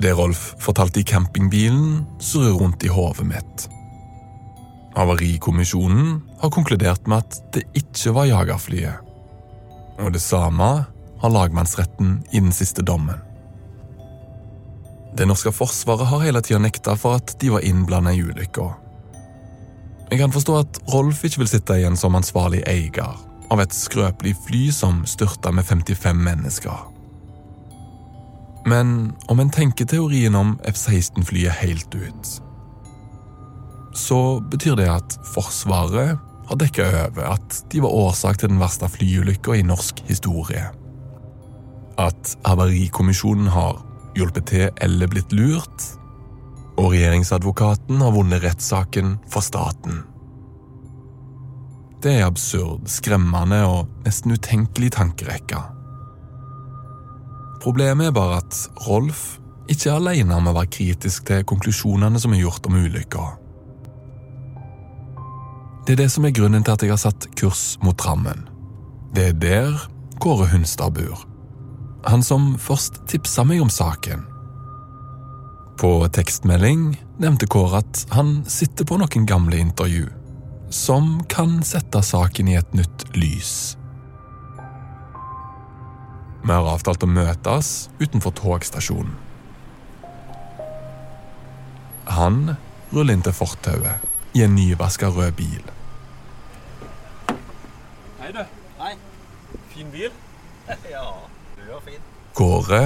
Det 0.00 0.12
Rolf 0.16 0.52
fortalte 0.60 1.00
i 1.00 1.06
campingbilen, 1.08 2.04
surrer 2.20 2.58
rundt 2.60 2.84
i 2.84 2.92
hodet 2.92 3.28
mitt. 3.28 3.68
Havarikommisjonen 4.94 6.20
har 6.40 6.52
konkludert 6.54 7.08
med 7.10 7.24
at 7.24 7.40
det 7.54 7.64
ikke 7.74 8.14
var 8.14 8.30
jagerflyet. 8.30 9.00
Og 9.98 10.12
det 10.14 10.22
samme 10.22 10.70
har 11.20 11.32
lagmannsretten 11.32 12.20
i 12.32 12.40
den 12.40 12.52
siste 12.52 12.82
dommen. 12.82 13.18
Det 15.14 15.26
norske 15.30 15.52
forsvaret 15.54 16.10
har 16.10 16.24
hele 16.26 16.42
tida 16.42 16.58
nekta 16.62 16.96
for 16.98 17.18
at 17.18 17.36
de 17.40 17.52
var 17.54 17.66
innblanda 17.66 18.14
i 18.14 18.22
ulykka. 18.22 18.70
Jeg 20.10 20.20
kan 20.20 20.34
forstå 20.34 20.56
at 20.58 20.80
Rolf 20.92 21.22
ikke 21.24 21.42
vil 21.42 21.50
sitte 21.50 21.78
igjen 21.78 21.96
som 21.98 22.14
ansvarlig 22.18 22.62
eier 22.70 23.14
av 23.50 23.62
et 23.62 23.74
skrøpelig 23.74 24.34
fly 24.46 24.66
som 24.74 25.04
styrta 25.08 25.52
med 25.54 25.66
55 25.66 26.18
mennesker. 26.26 26.90
Men 28.66 29.12
om 29.28 29.40
en 29.40 29.50
tenker 29.50 29.84
teorien 29.84 30.34
om 30.34 30.54
F-16-flyet 30.64 31.60
helt 31.60 31.94
ut, 31.94 32.30
så 33.94 34.40
betyr 34.50 34.76
det 34.78 34.88
at 34.90 35.18
Forsvaret 35.34 36.18
har 36.48 36.60
dekka 36.60 36.86
over 37.06 37.28
at 37.34 37.60
de 37.72 37.82
var 37.84 37.94
årsak 37.94 38.40
til 38.40 38.52
den 38.52 38.60
verste 38.60 38.88
flyulykka 38.90 39.56
i 39.56 39.66
norsk 39.66 40.02
historie. 40.08 40.66
At 42.00 42.34
Havarikommisjonen 42.44 43.48
har 43.54 43.78
hjulpet 44.18 44.50
til 44.50 44.66
eller 44.82 45.10
blitt 45.10 45.32
lurt, 45.34 45.86
og 46.74 46.90
regjeringsadvokaten 46.90 48.02
har 48.02 48.12
vunnet 48.14 48.42
rettssaken 48.42 49.16
for 49.30 49.46
staten. 49.46 50.02
Det 52.02 52.18
er 52.18 52.26
absurd, 52.26 52.90
skremmende 52.90 53.62
og 53.64 53.86
nesten 54.04 54.34
utenkelig 54.34 54.90
tankerekke. 54.98 55.62
Problemet 57.64 58.10
er 58.10 58.16
bare 58.18 58.42
at 58.42 58.58
Rolf 58.84 59.38
ikke 59.72 59.88
er 59.88 59.96
alene 59.96 60.36
om 60.36 60.50
å 60.50 60.52
være 60.58 60.72
kritisk 60.74 61.30
til 61.30 61.46
konklusjonene 61.48 62.20
som 62.20 62.34
er 62.36 62.42
gjort 62.42 62.68
om 62.68 62.76
ulykka. 62.76 63.22
Det 65.84 65.92
er 65.92 66.00
det 66.00 66.12
som 66.14 66.24
er 66.24 66.32
grunnen 66.32 66.64
til 66.64 66.72
at 66.72 66.82
jeg 66.82 66.94
har 66.94 67.00
satt 67.02 67.26
kurs 67.36 67.74
mot 67.84 67.96
Drammen. 68.00 68.46
Det 69.12 69.26
er 69.28 69.34
der 69.36 69.82
Kåre 70.16 70.46
Hunstad 70.48 70.94
bor. 70.96 71.26
Han 72.08 72.24
som 72.24 72.54
først 72.56 73.02
tipsa 73.10 73.44
meg 73.44 73.60
om 73.60 73.68
saken. 73.68 74.22
På 75.76 76.06
tekstmelding 76.08 76.94
nevnte 77.20 77.48
Kåre 77.52 77.82
at 77.82 78.00
han 78.16 78.38
sitter 78.48 78.88
på 78.88 78.96
noen 78.96 79.28
gamle 79.28 79.60
intervju 79.60 80.08
som 80.72 81.18
kan 81.28 81.60
sette 81.68 82.00
saken 82.02 82.48
i 82.48 82.56
et 82.58 82.72
nytt 82.74 83.04
lys. 83.12 83.76
Vi 86.44 86.52
har 86.52 86.64
avtalt 86.64 87.04
å 87.04 87.12
møtes 87.12 87.90
utenfor 88.00 88.32
togstasjonen. 88.40 89.12
Han 92.08 92.56
ruller 92.92 93.16
inn 93.16 93.24
til 93.24 93.36
fortauet 93.36 94.10
i 94.34 94.42
en 94.44 94.56
nyvaska 94.56 95.12
rød 95.12 95.36
bil. 95.38 95.73
Hei, 98.24 98.32
du. 98.32 98.44
Hei. 98.78 98.94
Fin 99.68 99.90
bil. 99.92 100.12
ja, 100.92 101.02
du 101.56 101.72
er 101.76 101.80
fin. 101.84 102.04
Kåre 102.32 102.78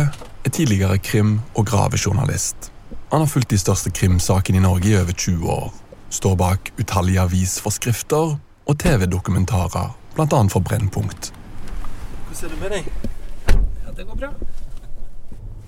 er 0.43 0.51
tidligere 0.51 0.97
krim- 0.99 1.37
og 1.55 1.67
gravejournalist. 1.69 2.73
Han 3.13 3.23
har 3.23 3.29
fulgt 3.31 3.53
de 3.53 3.59
største 3.63 3.93
krimsakene 3.95 4.59
i 4.59 4.63
Norge 4.65 4.89
i 4.91 4.97
over 4.99 5.15
20 5.15 5.53
år. 5.53 5.69
Står 6.11 6.35
bak 6.41 6.73
utallige 6.83 7.23
avisforskrifter 7.23 8.35
og 8.67 8.79
TV-dokumentarer, 8.83 9.93
bl.a. 10.17 10.41
for 10.51 10.59
Brennpunkt. 10.59 11.31
Hvordan 12.27 12.43
er 12.43 12.57
det 12.57 12.59
med 12.65 12.75
deg? 12.75 12.91
Ja, 13.85 13.95
det 13.95 14.07
går 14.09 14.19
bra. 14.25 14.33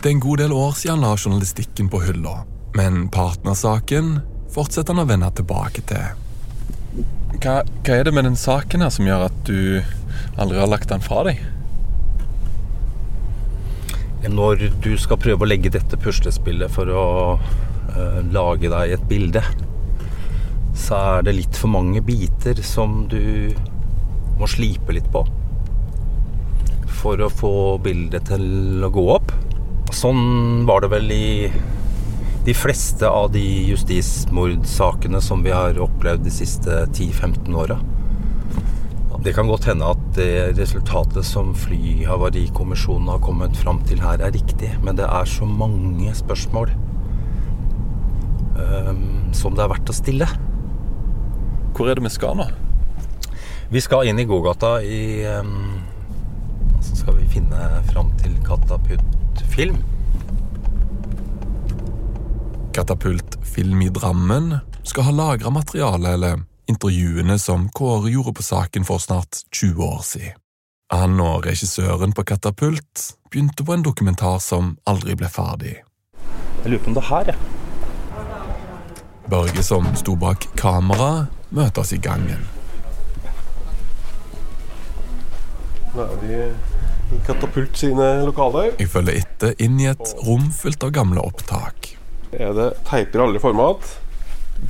Det 0.01 0.11
er 0.11 0.17
en 0.17 0.25
god 0.25 0.43
del 0.43 0.57
år 0.57 0.75
siden 0.81 0.99
han 0.99 1.07
la 1.07 1.13
journalistikken 1.15 1.93
på 1.95 2.03
hylla, 2.09 2.41
men 2.75 3.07
partnersaken 3.15 4.17
fortsetter 4.51 4.99
han 4.99 5.05
å 5.05 5.07
vende 5.13 5.31
tilbake 5.39 5.87
til. 5.93 6.27
Hva, 7.41 7.63
hva 7.65 7.95
er 7.97 8.05
det 8.05 8.13
med 8.13 8.27
den 8.29 8.37
saken 8.37 8.83
her 8.85 8.91
som 8.93 9.07
gjør 9.09 9.23
at 9.31 9.37
du 9.49 9.81
aldri 10.37 10.59
har 10.61 10.69
lagt 10.69 10.91
den 10.91 11.01
fra 11.01 11.23
deg? 11.25 11.41
Når 14.29 14.67
du 14.85 14.91
skal 15.01 15.17
prøve 15.23 15.47
å 15.47 15.49
legge 15.49 15.73
dette 15.73 15.97
puslespillet 16.05 16.69
for 16.75 16.93
å 16.93 17.05
uh, 17.41 18.21
lage 18.29 18.69
deg 18.69 18.93
et 18.93 19.07
bilde, 19.09 19.41
så 20.77 21.01
er 21.17 21.25
det 21.25 21.39
litt 21.39 21.57
for 21.57 21.73
mange 21.73 22.05
biter 22.05 22.61
som 22.61 23.07
du 23.09 23.57
må 24.37 24.49
slipe 24.49 24.93
litt 24.93 25.09
på 25.13 25.25
for 27.01 27.25
å 27.25 27.33
få 27.33 27.55
bildet 27.81 28.29
til 28.29 28.85
å 28.85 28.93
gå 28.93 29.07
opp. 29.15 29.33
Sånn 29.97 30.67
var 30.69 30.85
det 30.85 30.93
vel 30.93 31.09
i 31.17 31.29
de 32.45 32.55
fleste 32.55 33.09
av 33.09 33.31
de 33.33 33.45
justismordsakene 33.69 35.21
som 35.21 35.43
vi 35.45 35.53
har 35.53 35.81
opplevd 35.81 36.25
de 36.25 36.33
siste 36.33 36.85
10-15 36.87 37.57
åra. 37.57 37.81
Det 39.21 39.35
kan 39.37 39.51
godt 39.51 39.67
hende 39.69 39.85
at 39.85 40.01
det 40.17 40.55
resultatet 40.57 41.27
som 41.29 41.51
Flyhavarikommisjonen 41.53 43.11
har 43.13 43.21
kommet 43.21 43.59
fram 43.61 43.83
til 43.85 44.01
her, 44.01 44.23
er 44.25 44.33
riktig. 44.33 44.71
Men 44.81 44.97
det 44.97 45.05
er 45.05 45.29
så 45.29 45.45
mange 45.45 46.15
spørsmål 46.17 46.73
um, 48.57 49.29
som 49.37 49.53
det 49.59 49.67
er 49.67 49.73
verdt 49.75 49.93
å 49.93 49.99
stille. 49.99 50.31
Hvor 51.77 51.91
er 51.91 52.01
det 52.01 52.07
vi 52.09 52.15
skal 52.17 52.41
nå? 52.41 52.49
Vi 53.71 53.85
skal 53.85 54.09
inn 54.09 54.19
i 54.19 54.27
gågata 54.27 54.79
i 54.83 55.23
um, 55.37 55.85
Så 56.81 57.03
skal 57.03 57.21
vi 57.21 57.29
finne 57.37 57.69
fram 57.93 58.09
til 58.25 58.33
Katapult 58.47 59.45
Film. 59.53 59.85
Katapult 62.75 63.39
Film 63.55 63.83
i 63.83 63.89
Drammen 63.89 64.59
skal 64.83 65.03
ha 65.03 65.11
lagra 65.11 65.51
materiale 65.51 66.09
eller 66.09 66.41
intervjuene 66.67 67.39
som 67.39 67.69
Kåre 67.69 68.11
gjorde 68.11 68.33
på 68.33 68.43
saken 68.43 68.85
for 68.85 68.99
snart 68.99 69.43
20 69.51 69.85
år 69.85 70.03
siden. 70.03 70.39
Han 70.93 71.21
og 71.21 71.47
regissøren 71.47 72.13
på 72.13 72.25
Katapult 72.25 73.03
begynte 73.31 73.65
på 73.67 73.75
en 73.75 73.83
dokumentar 73.83 74.39
som 74.39 74.77
aldri 74.87 75.15
ble 75.19 75.31
ferdig. 75.31 75.77
Jeg 76.63 76.73
lurer 76.73 76.83
på 76.85 76.91
om 76.93 76.97
det 76.99 77.03
er 77.03 77.11
her, 77.11 77.33
jeg. 77.33 77.39
Børge, 79.31 79.63
som 79.63 79.87
sto 79.99 80.17
bak 80.19 80.47
kamera, 80.59 81.27
møter 81.51 81.83
oss 81.83 81.95
i 81.95 81.99
gangen. 82.03 82.43
Nå 85.95 86.07
er 86.07 86.19
vi 86.23 86.43
i 87.17 87.23
Katapult 87.27 87.79
sine 87.79 88.13
lokaler. 88.27 88.77
Jeg 88.79 88.91
følger 88.91 89.23
etter 89.25 89.59
inn 89.59 89.79
i 89.83 89.91
et 89.91 90.15
rom 90.27 90.51
fylt 90.55 90.87
av 90.87 90.95
gamle 90.95 91.23
opptak. 91.23 91.90
Er 92.33 92.53
det 92.55 92.69
teiper 92.87 93.19
i 93.19 93.23
alle 93.27 93.41
format. 93.43 93.87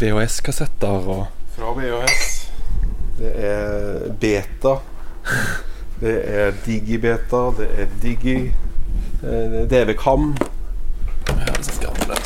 VHS-kassetter 0.01 1.09
og 1.11 1.27
Fra 1.57 1.73
VHS. 1.77 2.29
Det 3.19 3.33
er 3.37 4.07
beta. 4.23 4.77
Det 6.01 6.15
er 6.41 6.55
digibeta. 6.65 7.43
Det 7.59 7.69
er 7.83 7.91
digi. 8.03 8.37
eh, 9.21 9.51
Det 9.53 9.61
er 9.61 9.67
DV-kam. 9.85 10.31
Gamle. 11.81 12.17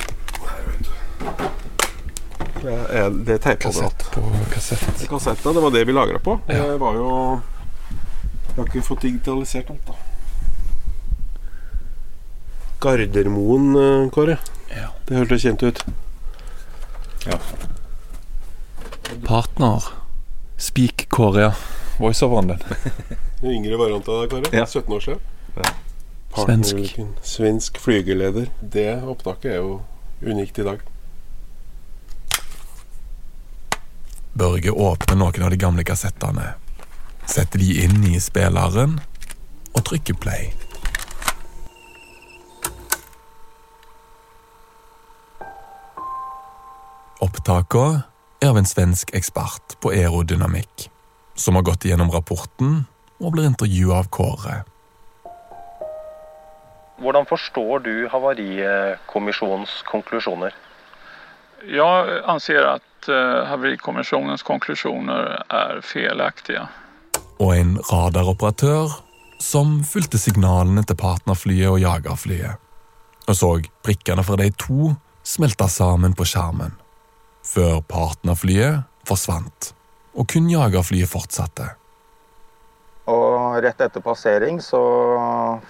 Det 2.65 2.75
er, 2.97 3.11
det 3.11 3.35
er 3.35 3.43
teipa 3.45 3.61
Kassett 3.69 4.07
på 4.15 4.23
kassett. 4.55 5.43
Det 5.45 5.61
var 5.61 5.71
det 5.75 5.83
vi 5.89 5.93
lagra 5.93 6.19
på. 6.23 6.39
Ja. 6.49 6.63
Det 6.71 6.79
var 6.81 6.95
jo 6.97 7.11
Vi 8.55 8.61
har 8.61 8.69
ikke 8.71 8.83
fått 8.87 9.03
digitalisert 9.03 9.71
alt, 9.75 9.87
da. 9.91 9.95
Gardermoen, 12.85 13.75
eh, 13.77 14.11
Kåre. 14.15 14.39
Ja. 14.77 14.91
Det 15.07 15.17
hørtes 15.21 15.43
kjent 15.43 15.63
ut. 15.63 15.85
Ja. 17.27 17.39
Partner. 19.27 19.83
Speak 20.57 21.07
Korea. 21.09 21.53
Voiceoveren 21.99 22.49
din. 22.49 22.59
Den 23.41 23.51
yngre 23.51 23.77
varianten 23.77 24.15
av 24.15 24.23
deg, 24.23 24.31
Kåre. 24.31 24.57
Ja. 24.57 24.67
17 24.67 24.93
år 24.93 25.01
siden. 25.01 25.21
partnerulykken. 26.35 27.09
Svensk 27.23 27.79
flygeleder. 27.79 28.49
Det 28.61 29.03
opptaket 29.03 29.53
er 29.53 29.61
jo 29.61 29.81
unikt 30.23 30.59
i 30.59 30.67
dag. 30.67 30.81
Børge 34.35 34.71
åpner 34.71 35.17
noen 35.17 35.45
av 35.47 35.51
de 35.53 35.57
gamle 35.61 35.85
kassettene, 35.87 36.55
setter 37.31 37.63
de 37.63 37.85
inn 37.85 38.01
i 38.09 38.19
spilleren 38.21 38.97
og 39.75 39.85
trykker 39.87 40.19
play. 40.19 40.51
Opptakene 47.23 48.03
er 48.43 48.51
av 48.51 48.59
en 48.59 48.67
svensk 48.67 49.13
ekspert 49.15 49.77
på 49.83 49.93
aerodynamikk, 49.95 50.89
som 51.39 51.55
har 51.55 51.63
gått 51.67 51.87
igjennom 51.87 52.11
rapporten 52.11 52.85
og 53.23 53.37
blir 53.37 53.47
intervjua 53.47 54.01
av 54.03 54.11
Kåre. 54.11 54.57
Hvordan 56.99 57.27
forstår 57.31 57.85
du 57.87 57.93
Havarikommisjonens 58.11 59.81
konklusjoner? 59.87 60.55
Jeg 61.71 62.21
anser 62.31 62.67
at 62.75 63.09
uh, 63.09 63.47
Havarikommisjonens 63.51 64.43
konklusjoner 64.47 65.39
er 65.47 65.83
feilaktige. 65.87 66.67
Og 67.39 67.55
en 67.55 67.77
radaroperatør 67.91 68.99
som 69.43 69.81
fulgte 69.87 70.19
signalene 70.19 70.83
til 70.87 70.99
partnerflyet 70.99 71.71
og 71.71 71.83
jagerflyet, 71.83 72.63
og 73.27 73.37
så 73.39 73.57
prikkene 73.87 74.27
fra 74.27 74.39
de 74.41 74.51
to 74.59 74.95
smelte 75.25 75.69
sammen 75.71 76.15
på 76.15 76.27
skjermen 76.29 76.75
før 77.45 77.81
partnerflyet 77.89 78.85
forsvant, 79.09 79.73
og 80.17 80.29
kun 80.33 80.49
jagerflyet 80.51 81.11
fortsatte. 81.11 81.69
Og 83.11 83.59
rett 83.61 83.83
etter 83.85 84.01
passering 84.01 84.63
så 84.65 84.81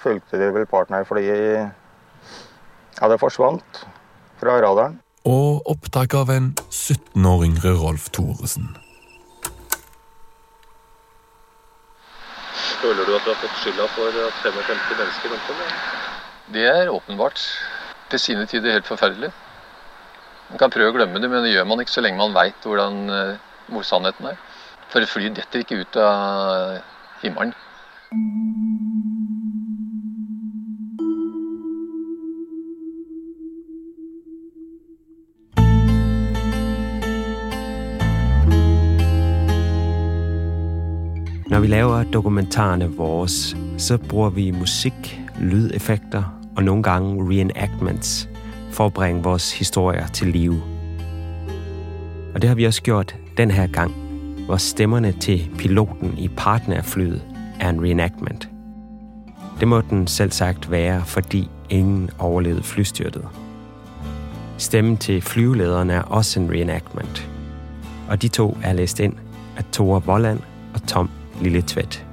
fulgte 0.02 0.38
de 0.38 0.52
vel 0.54 0.68
partnerflyet 0.70 1.72
Ja, 2.94 3.08
det 3.10 3.18
forsvant 3.18 3.80
fra 4.38 4.60
radaren. 4.62 5.00
Og 5.26 5.66
opptak 5.66 6.14
av 6.14 6.30
en 6.30 6.52
17 6.70 7.26
år 7.26 7.42
yngre 7.48 7.72
Rolf 7.80 8.06
Thoresen. 8.14 8.68
Føler 12.84 13.08
du 13.08 13.16
at 13.16 13.24
du 13.24 13.32
har 13.32 13.40
fått 13.40 13.58
skylda 13.64 13.88
for 13.96 14.20
at 14.28 14.38
55 14.44 14.84
mennesker 15.00 15.34
omkom? 15.34 15.64
Det 16.54 16.68
er 16.68 16.92
åpenbart 16.92 17.40
til 18.12 18.20
sine 18.20 18.46
tider 18.46 18.76
helt 18.76 18.86
forferdelig. 18.86 19.32
Man 20.54 20.60
kan 20.60 20.70
prøve 20.70 20.92
å 20.92 20.94
glemme 20.94 21.18
det, 21.18 21.26
men 21.26 21.42
det 21.42 21.50
gjør 21.50 21.64
man 21.66 21.80
ikke 21.82 21.90
så 21.90 22.02
lenge 22.04 22.20
man 22.20 22.30
veit 22.30 22.66
eh, 22.70 23.38
hvor 23.74 23.82
sannheten 23.82 24.28
er. 24.30 24.36
For 24.86 25.02
et 25.02 25.10
fly 25.10 25.26
detter 25.34 25.64
ikke 25.64 25.80
ut 25.82 25.96
av 25.98 26.76
himmelen. 27.24 27.50
Når 41.50 41.64
vi 41.64 41.72
laver 41.72 42.06
dokumentarene 42.14 42.86
våre, 42.94 43.26
så 43.26 43.98
bruker 43.98 44.38
vi 44.38 44.46
musikk, 44.54 45.10
lydeffekter 45.42 46.30
og 46.54 46.62
noen 46.62 46.86
ganger 46.86 47.26
reenactments 47.26 48.14
for 48.74 48.90
å 48.90 48.94
bringe 48.94 49.22
vores 49.22 49.52
historier 49.52 50.06
til 50.06 50.28
live. 50.34 50.62
Og 52.34 52.42
det 52.42 52.48
har 52.48 52.56
vi 52.58 52.66
også 52.66 52.82
gjort 52.82 53.14
denne 53.38 53.68
gang, 53.72 53.94
hvor 54.46 54.56
stemmerne 54.56 55.12
til 55.12 55.50
piloten 55.58 56.18
i 56.18 56.28
partnerflyet 56.28 57.22
er 57.60 57.68
en 57.68 57.82
reenactment. 57.82 58.48
Det 59.60 59.68
må 59.68 59.80
den 59.80 60.06
selvsagt 60.06 60.70
være, 60.70 61.02
fordi 61.04 61.48
ingen 61.70 62.10
overlevede 62.18 62.62
flystyrtet. 62.62 63.24
Stemmen 64.58 64.96
til 64.96 65.22
flyvelederen 65.22 65.90
er 65.90 66.02
også 66.02 66.40
en 66.40 66.50
reenactment. 66.50 67.28
Og 68.08 68.22
de 68.22 68.28
to 68.28 68.56
er 68.62 68.72
læst 68.72 69.00
inn 69.00 69.14
av 69.58 69.62
Tore 69.72 70.02
Volland 70.06 70.40
og 70.74 70.82
Tom 70.86 71.10
Lilletvedt. 71.40 72.04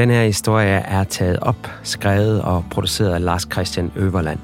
Denne 0.00 0.24
historie 0.24 0.68
er 0.68 1.04
taget 1.04 1.38
op, 1.40 1.68
skrevet 1.82 2.42
og 2.42 2.64
produceret 2.70 3.14
af 3.14 3.24
Lars 3.24 3.48
Christian 3.52 3.92
Øverland. 3.96 4.38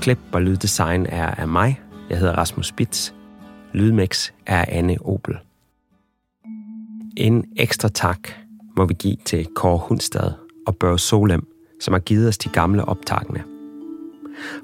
Klip 0.00 0.18
og 0.32 0.42
lyddesign 0.42 1.06
er 1.08 1.26
af 1.26 1.48
mig. 1.48 1.80
Jeg 2.10 2.18
hedder 2.18 2.32
Rasmus 2.32 2.66
Spitz. 2.66 3.12
Lydmix 3.72 4.30
er 4.46 4.64
Anne 4.68 4.96
Opel. 5.00 5.34
En 7.16 7.44
ekstra 7.56 7.88
tak 7.88 8.18
må 8.76 8.84
vi 8.84 8.94
give 8.94 9.16
til 9.24 9.46
Kåre 9.54 9.78
Hundstad 9.78 10.32
og 10.66 10.76
Børge 10.76 10.98
Solem, 10.98 11.46
som 11.80 11.94
har 11.94 12.00
givet 12.00 12.28
os 12.28 12.38
de 12.38 12.48
gamle 12.48 12.84
optagene. 12.84 13.44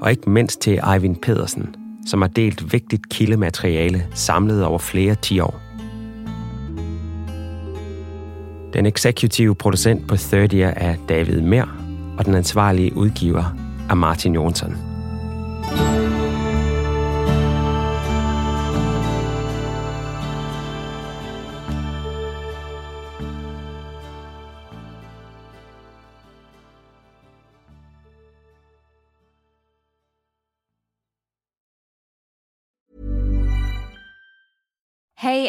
Og 0.01 0.11
ikke 0.11 0.31
mindst 0.31 0.61
til 0.61 0.81
Eivind 0.93 1.17
Pedersen, 1.17 1.75
som 2.07 2.23
har 2.23 2.29
delt 2.29 2.73
vigtigt 2.73 3.09
kildemateriale 3.09 4.07
samlet 4.15 4.65
over 4.65 4.79
flere 4.79 5.15
ti 5.15 5.41
år. 5.41 5.62
Den 8.75 8.87
eksekutive 8.87 9.55
producent 9.55 10.09
på 10.09 10.17
30 10.17 10.63
er 10.63 10.97
David 11.09 11.41
Mer, 11.41 11.65
og 12.19 12.27
den 12.27 12.35
ansvarlige 12.35 12.97
udgiver 12.97 13.57
er 13.91 13.95
Martin 13.95 14.35
Jonsson. 14.35 14.92